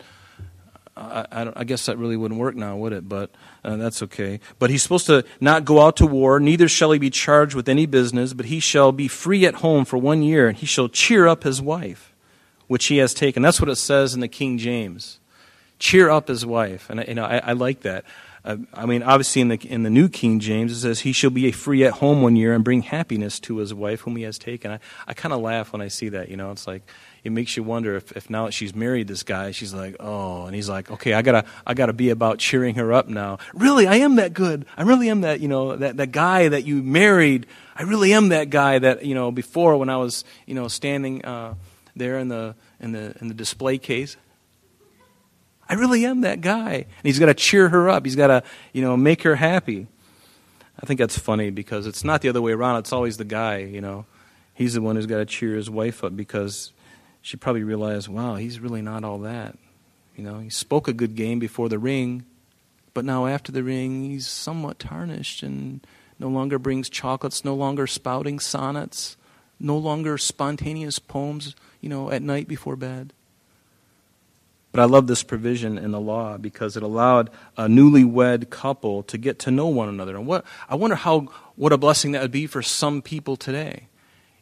I, 0.96 1.26
I, 1.30 1.52
I, 1.56 1.64
guess 1.64 1.86
that 1.86 1.98
really 1.98 2.16
wouldn't 2.16 2.40
work 2.40 2.56
now, 2.56 2.76
would 2.76 2.92
it? 2.92 3.08
But 3.08 3.30
uh, 3.64 3.76
that's 3.76 4.02
okay. 4.02 4.40
But 4.58 4.70
he's 4.70 4.82
supposed 4.82 5.06
to 5.06 5.24
not 5.40 5.64
go 5.64 5.80
out 5.80 5.96
to 5.96 6.06
war, 6.06 6.40
neither 6.40 6.68
shall 6.68 6.92
he 6.92 6.98
be 6.98 7.10
charged 7.10 7.54
with 7.54 7.68
any 7.68 7.86
business, 7.86 8.32
but 8.32 8.46
he 8.46 8.60
shall 8.60 8.92
be 8.92 9.08
free 9.08 9.46
at 9.46 9.56
home 9.56 9.84
for 9.84 9.96
one 9.96 10.22
year, 10.22 10.48
and 10.48 10.58
he 10.58 10.66
shall 10.66 10.88
cheer 10.88 11.26
up 11.26 11.44
his 11.44 11.62
wife, 11.62 12.14
which 12.66 12.86
he 12.86 12.98
has 12.98 13.14
taken. 13.14 13.42
That's 13.42 13.60
what 13.60 13.70
it 13.70 13.76
says 13.76 14.14
in 14.14 14.20
the 14.20 14.28
King 14.28 14.58
James. 14.58 15.20
Cheer 15.78 16.10
up 16.10 16.28
his 16.28 16.44
wife. 16.44 16.90
And 16.90 17.04
you 17.06 17.14
know, 17.14 17.24
I, 17.24 17.38
I 17.38 17.52
like 17.52 17.80
that. 17.80 18.04
Uh, 18.44 18.56
I 18.72 18.86
mean, 18.86 19.02
obviously, 19.02 19.42
in 19.42 19.48
the 19.48 19.56
in 19.56 19.82
the 19.82 19.90
New 19.90 20.08
King 20.08 20.40
James, 20.40 20.72
it 20.72 20.80
says 20.80 21.00
he 21.00 21.12
shall 21.12 21.30
be 21.30 21.50
free 21.52 21.84
at 21.84 21.94
home 21.94 22.22
one 22.22 22.36
year 22.36 22.54
and 22.54 22.64
bring 22.64 22.82
happiness 22.82 23.38
to 23.40 23.58
his 23.58 23.74
wife 23.74 24.00
whom 24.02 24.16
he 24.16 24.22
has 24.22 24.38
taken. 24.38 24.70
I, 24.70 24.78
I 25.06 25.14
kind 25.14 25.34
of 25.34 25.40
laugh 25.40 25.72
when 25.72 25.82
I 25.82 25.88
see 25.88 26.08
that. 26.10 26.30
You 26.30 26.36
know, 26.36 26.50
it's 26.50 26.66
like 26.66 26.82
it 27.22 27.32
makes 27.32 27.56
you 27.56 27.62
wonder 27.62 27.96
if, 27.96 28.12
if 28.12 28.30
now 28.30 28.46
that 28.46 28.52
she's 28.52 28.74
married 28.74 29.08
this 29.08 29.22
guy, 29.22 29.50
she's 29.50 29.74
like, 29.74 29.96
oh, 30.00 30.46
and 30.46 30.54
he's 30.54 30.68
like, 30.68 30.90
okay, 30.90 31.12
I 31.12 31.22
gotta, 31.22 31.44
I 31.66 31.74
gotta 31.74 31.92
be 31.92 32.10
about 32.10 32.38
cheering 32.38 32.76
her 32.76 32.92
up 32.92 33.08
now. 33.08 33.38
Really, 33.52 33.86
I 33.86 33.96
am 33.96 34.16
that 34.16 34.32
good. 34.32 34.64
I 34.76 34.82
really 34.82 35.10
am 35.10 35.20
that, 35.22 35.40
you 35.40 35.48
know, 35.48 35.76
that, 35.76 35.98
that 35.98 36.12
guy 36.12 36.48
that 36.48 36.64
you 36.64 36.82
married. 36.82 37.46
I 37.76 37.82
really 37.82 38.12
am 38.12 38.30
that 38.30 38.48
guy 38.50 38.78
that, 38.78 39.04
you 39.04 39.14
know, 39.14 39.30
before 39.30 39.76
when 39.76 39.90
I 39.90 39.98
was, 39.98 40.24
you 40.46 40.54
know, 40.54 40.68
standing 40.68 41.24
uh, 41.24 41.54
there 41.94 42.18
in 42.18 42.28
the, 42.28 42.54
in 42.80 42.92
the, 42.92 43.16
in 43.20 43.28
the 43.28 43.34
display 43.34 43.78
case. 43.78 44.16
I 45.68 45.74
really 45.74 46.04
am 46.04 46.22
that 46.22 46.40
guy. 46.40 46.72
And 46.72 47.04
he's 47.04 47.18
got 47.18 47.26
to 47.26 47.34
cheer 47.34 47.68
her 47.68 47.88
up. 47.88 48.04
He's 48.04 48.16
got 48.16 48.26
to, 48.26 48.42
you 48.72 48.82
know, 48.82 48.96
make 48.96 49.22
her 49.22 49.36
happy. 49.36 49.86
I 50.82 50.86
think 50.86 50.98
that's 50.98 51.18
funny 51.18 51.50
because 51.50 51.86
it's 51.86 52.02
not 52.02 52.22
the 52.22 52.28
other 52.28 52.40
way 52.40 52.52
around. 52.52 52.78
It's 52.78 52.92
always 52.92 53.18
the 53.18 53.24
guy, 53.24 53.58
you 53.58 53.80
know. 53.80 54.06
He's 54.54 54.74
the 54.74 54.82
one 54.82 54.96
who's 54.96 55.06
got 55.06 55.18
to 55.18 55.26
cheer 55.26 55.54
his 55.54 55.70
wife 55.70 56.02
up 56.02 56.16
because 56.16 56.72
she 57.22 57.36
probably 57.36 57.62
realized, 57.62 58.08
wow, 58.08 58.36
he's 58.36 58.60
really 58.60 58.82
not 58.82 59.04
all 59.04 59.18
that. 59.20 59.56
You 60.16 60.24
know, 60.24 60.38
he 60.38 60.50
spoke 60.50 60.88
a 60.88 60.92
good 60.92 61.14
game 61.14 61.38
before 61.38 61.68
the 61.68 61.78
ring, 61.78 62.24
but 62.94 63.04
now 63.04 63.26
after 63.26 63.52
the 63.52 63.62
ring, 63.62 64.04
he's 64.04 64.26
somewhat 64.26 64.78
tarnished 64.78 65.42
and 65.42 65.86
no 66.18 66.28
longer 66.28 66.58
brings 66.58 66.88
chocolates, 66.88 67.44
no 67.44 67.54
longer 67.54 67.86
spouting 67.86 68.38
sonnets, 68.38 69.16
no 69.58 69.76
longer 69.76 70.18
spontaneous 70.18 70.98
poems, 70.98 71.54
you 71.80 71.88
know, 71.88 72.10
at 72.10 72.22
night 72.22 72.48
before 72.48 72.76
bed. 72.76 73.12
But 74.72 74.80
I 74.80 74.84
love 74.84 75.06
this 75.06 75.22
provision 75.22 75.78
in 75.78 75.90
the 75.90 76.00
law 76.00 76.38
because 76.38 76.76
it 76.76 76.82
allowed 76.82 77.30
a 77.56 77.66
newlywed 77.66 78.50
couple 78.50 79.02
to 79.04 79.18
get 79.18 79.38
to 79.40 79.50
know 79.50 79.66
one 79.66 79.88
another. 79.88 80.16
And 80.16 80.26
what 80.26 80.44
I 80.68 80.76
wonder 80.76 80.96
how 80.96 81.28
what 81.56 81.72
a 81.72 81.78
blessing 81.78 82.12
that 82.12 82.22
would 82.22 82.30
be 82.30 82.46
for 82.46 82.62
some 82.62 83.02
people 83.02 83.36
today. 83.36 83.88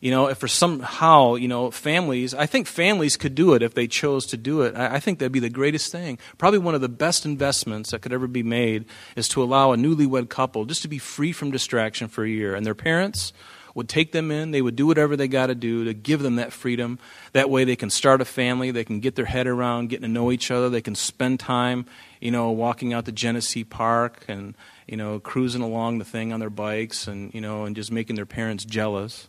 You 0.00 0.12
know, 0.12 0.28
if 0.28 0.38
for 0.38 0.46
somehow, 0.46 1.34
you 1.34 1.48
know, 1.48 1.72
families, 1.72 2.32
I 2.32 2.46
think 2.46 2.68
families 2.68 3.16
could 3.16 3.34
do 3.34 3.54
it 3.54 3.62
if 3.62 3.74
they 3.74 3.88
chose 3.88 4.26
to 4.26 4.36
do 4.36 4.62
it. 4.62 4.76
I, 4.76 4.96
I, 4.96 5.00
think 5.00 5.18
that'd 5.18 5.32
be 5.32 5.40
the 5.40 5.50
greatest 5.50 5.90
thing. 5.90 6.18
Probably 6.38 6.60
one 6.60 6.76
of 6.76 6.80
the 6.80 6.88
best 6.88 7.24
investments 7.26 7.90
that 7.90 8.02
could 8.02 8.12
ever 8.12 8.28
be 8.28 8.44
made 8.44 8.84
is 9.16 9.28
to 9.30 9.42
allow 9.42 9.72
a 9.72 9.76
newlywed 9.76 10.28
couple 10.28 10.66
just 10.66 10.82
to 10.82 10.88
be 10.88 10.98
free 10.98 11.32
from 11.32 11.50
distraction 11.50 12.06
for 12.06 12.24
a 12.24 12.28
year. 12.28 12.54
And 12.54 12.64
their 12.64 12.76
parents 12.76 13.32
would 13.74 13.88
take 13.88 14.12
them 14.12 14.30
in, 14.30 14.52
they 14.52 14.62
would 14.62 14.76
do 14.76 14.86
whatever 14.86 15.16
they 15.16 15.28
got 15.28 15.46
to 15.46 15.54
do 15.54 15.84
to 15.84 15.94
give 15.94 16.22
them 16.22 16.36
that 16.36 16.52
freedom. 16.52 16.98
That 17.32 17.50
way 17.50 17.64
they 17.64 17.76
can 17.76 17.90
start 17.90 18.20
a 18.20 18.24
family, 18.24 18.70
they 18.70 18.84
can 18.84 19.00
get 19.00 19.16
their 19.16 19.24
head 19.24 19.46
around 19.46 19.88
getting 19.88 20.02
to 20.02 20.08
know 20.08 20.30
each 20.30 20.50
other, 20.50 20.68
they 20.68 20.80
can 20.80 20.94
spend 20.94 21.40
time, 21.40 21.86
you 22.20 22.30
know, 22.30 22.50
walking 22.50 22.92
out 22.92 23.04
to 23.06 23.12
Genesee 23.12 23.64
Park 23.64 24.24
and, 24.28 24.54
you 24.86 24.96
know, 24.96 25.20
cruising 25.20 25.62
along 25.62 25.98
the 25.98 26.04
thing 26.04 26.32
on 26.32 26.40
their 26.40 26.50
bikes 26.50 27.06
and, 27.06 27.32
you 27.34 27.40
know, 27.40 27.64
and 27.64 27.76
just 27.76 27.92
making 27.92 28.16
their 28.16 28.26
parents 28.26 28.64
jealous 28.64 29.28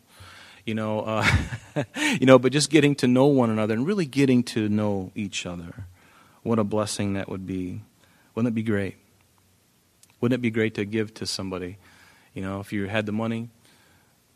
you 0.66 0.76
know, 0.76 1.02
uh, 1.02 1.28
you 2.20 2.26
know, 2.26 2.40
but 2.40 2.52
just 2.52 2.70
getting 2.70 2.96
to 2.96 3.08
know 3.08 3.26
one 3.26 3.50
another 3.50 3.74
and 3.74 3.86
really 3.86 4.06
getting 4.06 4.44
to 4.44 4.70
know 4.70 5.12
each 5.16 5.46
other. 5.46 5.86
What 6.44 6.60
a 6.60 6.64
blessing 6.64 7.14
that 7.14 7.30
would 7.30 7.46
be. 7.46 7.82
Wouldn't 8.36 8.52
it 8.52 8.56
be 8.56 8.64
great? 8.64 8.96
Wouldn't 10.22 10.40
it 10.40 10.42
be 10.42 10.52
great 10.52 10.76
to 10.76 10.86
give 10.86 11.14
to 11.16 11.26
somebody, 11.26 11.78
you 12.34 12.42
know, 12.42 12.60
if 12.60 12.74
you 12.74 12.88
had 12.88 13.06
the 13.06 13.12
money? 13.12 13.50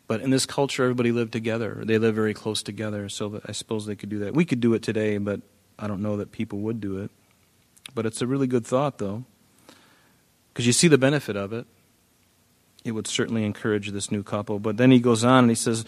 But 0.06 0.20
in 0.20 0.30
this 0.30 0.44
culture, 0.44 0.82
everybody 0.82 1.12
lived 1.12 1.32
together. 1.32 1.82
They 1.84 1.98
live 1.98 2.14
very 2.14 2.34
close 2.34 2.62
together, 2.62 3.08
so 3.08 3.40
I 3.46 3.52
suppose 3.52 3.86
they 3.86 3.96
could 3.96 4.10
do 4.10 4.18
that. 4.20 4.34
We 4.34 4.44
could 4.44 4.60
do 4.60 4.74
it 4.74 4.82
today, 4.82 5.16
but 5.18 5.40
I 5.78 5.86
don't 5.86 6.02
know 6.02 6.18
that 6.18 6.30
people 6.30 6.58
would 6.60 6.80
do 6.80 6.98
it. 6.98 7.10
But 7.94 8.06
it's 8.06 8.20
a 8.20 8.26
really 8.26 8.46
good 8.46 8.66
thought, 8.66 8.98
though, 8.98 9.24
because 10.52 10.66
you 10.66 10.72
see 10.72 10.88
the 10.88 10.98
benefit 10.98 11.36
of 11.36 11.52
it. 11.52 11.66
It 12.84 12.92
would 12.92 13.06
certainly 13.06 13.44
encourage 13.44 13.90
this 13.90 14.10
new 14.10 14.22
couple. 14.22 14.58
But 14.58 14.76
then 14.76 14.90
he 14.90 15.00
goes 15.00 15.24
on 15.24 15.44
and 15.44 15.50
he 15.50 15.54
says, 15.54 15.86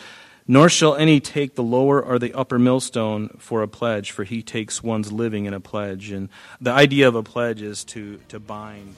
nor 0.48 0.68
shall 0.68 0.94
any 0.94 1.20
take 1.20 1.54
the 1.54 1.62
lower 1.62 2.02
or 2.02 2.18
the 2.18 2.32
upper 2.32 2.58
millstone 2.58 3.36
for 3.38 3.62
a 3.62 3.68
pledge, 3.68 4.12
for 4.12 4.24
he 4.24 4.42
takes 4.42 4.82
one's 4.82 5.12
living 5.12 5.44
in 5.44 5.52
a 5.52 5.60
pledge. 5.60 6.10
And 6.10 6.28
the 6.60 6.70
idea 6.70 7.08
of 7.08 7.14
a 7.14 7.22
pledge 7.22 7.60
is 7.62 7.84
to, 7.84 8.18
to 8.28 8.38
bind. 8.38 8.94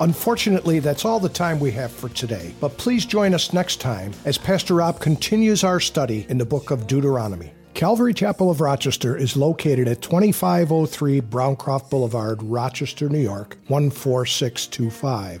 Unfortunately, 0.00 0.80
that's 0.80 1.04
all 1.04 1.20
the 1.20 1.28
time 1.28 1.58
we 1.58 1.70
have 1.72 1.90
for 1.90 2.08
today. 2.08 2.52
But 2.60 2.76
please 2.76 3.06
join 3.06 3.32
us 3.32 3.52
next 3.52 3.80
time 3.80 4.12
as 4.24 4.36
Pastor 4.36 4.74
Rob 4.74 5.00
continues 5.00 5.64
our 5.64 5.80
study 5.80 6.26
in 6.28 6.38
the 6.38 6.44
book 6.44 6.70
of 6.70 6.86
Deuteronomy. 6.86 7.52
Calvary 7.74 8.14
Chapel 8.14 8.50
of 8.50 8.60
Rochester 8.60 9.16
is 9.16 9.36
located 9.36 9.88
at 9.88 10.02
2503 10.02 11.20
Browncroft 11.22 11.90
Boulevard, 11.90 12.42
Rochester, 12.42 13.08
New 13.08 13.18
York, 13.18 13.56
14625. 13.68 15.40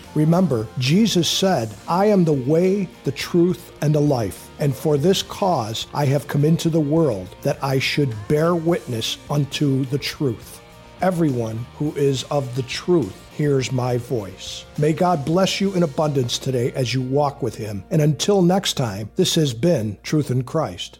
Remember, 0.15 0.67
Jesus 0.77 1.29
said, 1.29 1.73
I 1.87 2.05
am 2.05 2.23
the 2.25 2.33
way, 2.33 2.89
the 3.03 3.11
truth, 3.11 3.71
and 3.81 3.95
the 3.95 4.01
life, 4.01 4.49
and 4.59 4.75
for 4.75 4.97
this 4.97 5.23
cause 5.23 5.87
I 5.93 6.05
have 6.05 6.27
come 6.27 6.43
into 6.43 6.69
the 6.69 6.79
world, 6.79 7.35
that 7.43 7.63
I 7.63 7.79
should 7.79 8.13
bear 8.27 8.55
witness 8.55 9.17
unto 9.29 9.85
the 9.85 9.97
truth. 9.97 10.61
Everyone 11.01 11.65
who 11.77 11.93
is 11.95 12.23
of 12.25 12.55
the 12.55 12.63
truth 12.63 13.15
hears 13.31 13.71
my 13.71 13.97
voice. 13.97 14.65
May 14.77 14.93
God 14.93 15.25
bless 15.25 15.59
you 15.59 15.73
in 15.73 15.83
abundance 15.83 16.37
today 16.37 16.71
as 16.73 16.93
you 16.93 17.01
walk 17.01 17.41
with 17.41 17.55
Him. 17.55 17.83
And 17.89 18.01
until 18.01 18.41
next 18.41 18.73
time, 18.73 19.09
this 19.15 19.33
has 19.35 19.53
been 19.53 19.97
Truth 20.03 20.29
in 20.29 20.43
Christ. 20.43 20.99